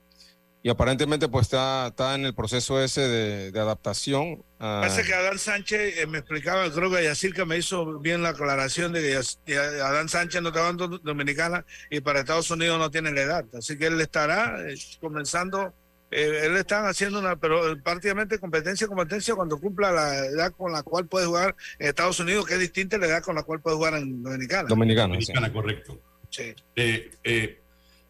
[0.63, 4.43] y aparentemente pues está, está en el proceso ese de, de adaptación.
[4.59, 8.31] a- Parece que Adán Sánchez eh, me explicaba, creo que Yacirca me hizo bien la
[8.31, 12.91] aclaración de que Adán Sánchez no está en Do- Dominicana y para Estados Unidos no
[12.91, 13.45] tiene la edad.
[13.57, 15.73] Así que él estará eh, comenzando,
[16.11, 20.73] eh, él están haciendo una, pero eh, prácticamente competencia, competencia cuando cumpla la edad con
[20.73, 23.43] la cual puede jugar en Estados Unidos, que es distinta a la edad con la
[23.43, 24.69] cual puede jugar en Dominicana.
[24.69, 26.01] Dominicana, Dominicana, correcto.
[26.31, 26.55] Sí.
[26.75, 27.61] Eh, eh,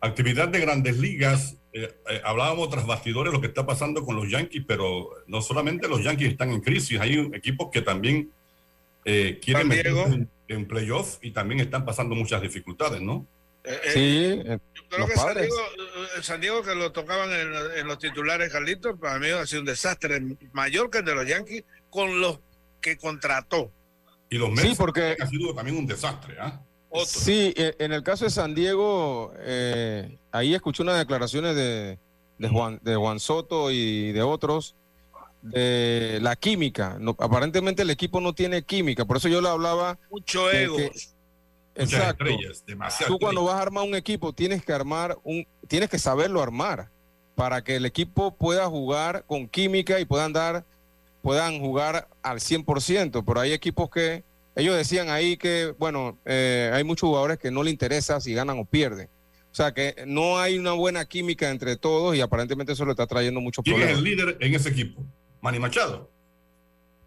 [0.01, 1.57] actividad de grandes ligas.
[1.73, 5.89] eh, eh, hablábamos tras bastidores lo que está pasando con los Yankees, pero no solamente
[5.89, 8.31] los Yankees están en crisis, hay equipos que también
[9.05, 13.27] eh, quieren meterse en, en playoff y también están pasando muchas dificultades, ¿no?
[13.67, 14.59] Eh, eh, Sí, eh,
[14.89, 15.49] Creo los que San padres.
[15.49, 15.63] Diego,
[16.17, 19.61] eh, San Diego que lo tocaban en, en los titulares, Carlitos, para mí ha sido
[19.61, 22.39] un desastre mayor que el de los Yankees con los
[22.81, 23.73] que contrató.
[24.31, 26.61] Y los Sí, Mets porque- ha sido también un desastre, ¿ah?
[27.05, 31.99] Sí, eh, en el caso de San Diego, eh, ahí escuché unas declaraciones de,
[32.39, 34.77] de Juan, de Juan Soto y de otros
[35.43, 36.97] de la química.
[36.99, 39.99] No, aparentemente el equipo no tiene química, por eso yo le hablaba.
[40.11, 40.77] Mucho de ego.
[40.77, 40.91] que-
[41.77, 42.25] Muchas exacto.
[42.25, 45.99] estrellas, demasiadas Tú cuando vas a armar un equipo tienes que armar un, tienes que
[45.99, 46.89] saberlo armar
[47.35, 50.65] para que el equipo pueda jugar con química y puedan dar,
[51.23, 53.23] puedan jugar al 100%.
[53.25, 54.25] Pero hay equipos que
[54.57, 58.59] ellos decían ahí que, bueno, eh, hay muchos jugadores que no le interesa si ganan
[58.59, 59.09] o pierden.
[59.53, 63.07] O sea que no hay una buena química entre todos y aparentemente eso le está
[63.07, 63.99] trayendo muchos ¿Quién es problemas.
[63.99, 65.03] el líder en ese equipo?
[65.43, 66.11] Manny Machado.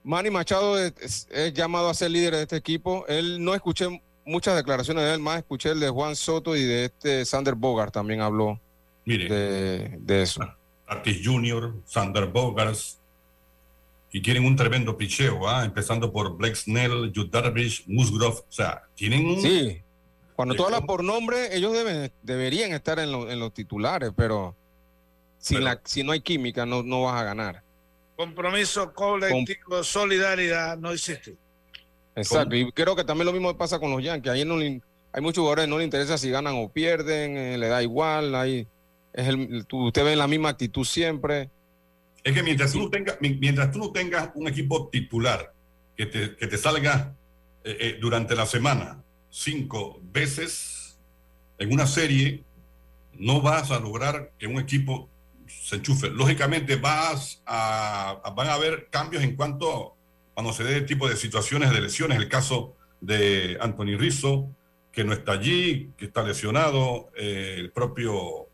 [0.04, 3.06] Manny Machado es llamado a ser líder de este equipo.
[3.08, 6.86] Él no escuché muchas declaraciones de él, más escuché el de Juan Soto y de
[6.86, 8.60] este Sander Bogart también habló
[9.06, 10.42] Mire, de, de eso.
[10.88, 12.98] Artis Jr., Sander Bogarts,
[14.12, 15.64] y tienen un tremendo picheo, ¿ah?
[15.66, 19.42] empezando por Blake Snell, Jude Darvish, Musgrove, o sea, tienen un...
[19.42, 19.82] Sí,
[20.36, 24.56] cuando tú hablas por nombre, ellos deben, deberían estar en, lo- en los titulares, pero,
[25.38, 27.62] sin la, si no hay química no, no vas a ganar.
[28.16, 31.36] Compromiso colectivo, solidaridad, no existe.
[32.22, 34.32] Exacto, y creo que también lo mismo pasa con los Yankees.
[34.32, 37.58] Ahí no le- hay muchos jugadores que no les interesa si ganan o pierden, eh,
[37.58, 38.36] le da igual.
[38.36, 38.68] Ahí
[39.14, 41.50] es el, tú- usted ve la misma actitud siempre.
[42.24, 45.54] Es que mientras tú no tengas, mi- mientras tú no tengas un equipo titular
[45.98, 47.16] que te, que te salga
[47.64, 50.98] eh, eh, durante la semana cinco veces
[51.58, 52.44] en una serie,
[53.14, 55.10] no vas a lograr que un equipo
[55.48, 56.10] se enchufe.
[56.10, 59.96] Lógicamente vas a, a- van a haber cambios en cuanto
[60.40, 62.18] cuando se dé tipo de situaciones de lesiones.
[62.18, 64.50] El caso de Anthony Rizzo,
[64.90, 68.48] que no está allí, que está lesionado, eh, el propio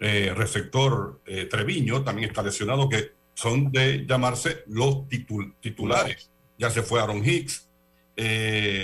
[0.00, 6.30] eh, receptor eh, Treviño también está lesionado, que son de llamarse los titul- titulares.
[6.58, 7.70] Ya se fue Aaron Hicks.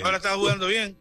[0.03, 0.97] Ahora está jugando bien.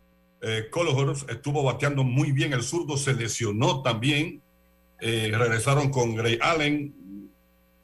[0.70, 4.42] Colhorst estuvo bateando muy bien, el zurdo se lesionó también.
[5.00, 7.30] Regresaron con Gray Allen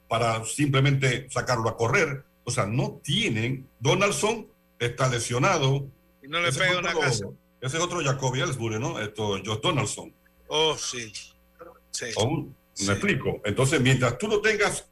[0.07, 2.23] para simplemente sacarlo a correr.
[2.43, 3.67] O sea, no tienen.
[3.79, 4.47] Donaldson
[4.79, 5.87] está lesionado.
[6.21, 7.25] Y no le Ese pega es una otro- casa.
[7.61, 8.99] Ese es otro Jacoby Ellsbury, ¿no?
[8.99, 10.13] Esto, Josh Donaldson.
[10.47, 11.11] Oh, sí.
[11.91, 12.05] Sí.
[12.17, 13.39] Aún, ¿Me explico?
[13.45, 14.89] Entonces, mientras tú no tengas,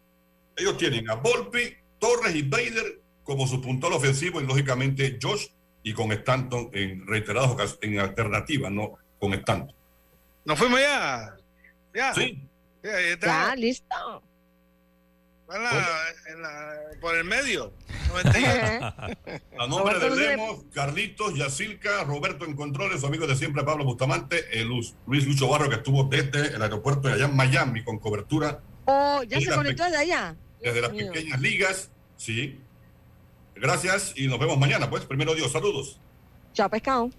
[0.55, 5.47] ellos tienen a Volpi, Torres y Bader como su puntal ofensivo y lógicamente Josh
[5.83, 9.75] y con Stanton en reiteradas ocas- en alternativas, no con Stanton.
[10.45, 11.35] Nos fuimos ya.
[11.93, 12.13] Ya.
[12.13, 12.39] Sí.
[12.83, 13.27] Ya, ahí está.
[13.49, 14.23] Ya, listo.
[15.53, 17.73] En la- en la- por el medio.
[18.09, 18.49] 91.
[19.59, 24.59] A nombre de Lemos, Carlitos, Yacilca, Roberto en controles, su amigo de siempre Pablo Bustamante,
[24.59, 27.99] el Luz- Luis Lucho Barro que estuvo desde el aeropuerto de allá en Miami con
[27.99, 30.35] cobertura Oh, ya se conectó de allá.
[30.61, 31.11] desde las mío.
[31.11, 31.89] pequeñas ligas.
[32.17, 32.59] Sí.
[33.55, 35.05] Gracias y nos vemos mañana, pues.
[35.05, 35.99] Primero Dios, saludos.
[36.53, 37.09] Chao, pescado.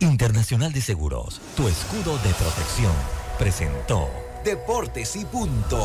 [0.00, 2.92] Internacional de Seguros, tu escudo de protección,
[3.38, 4.08] presentó
[4.44, 5.84] Deportes y punto.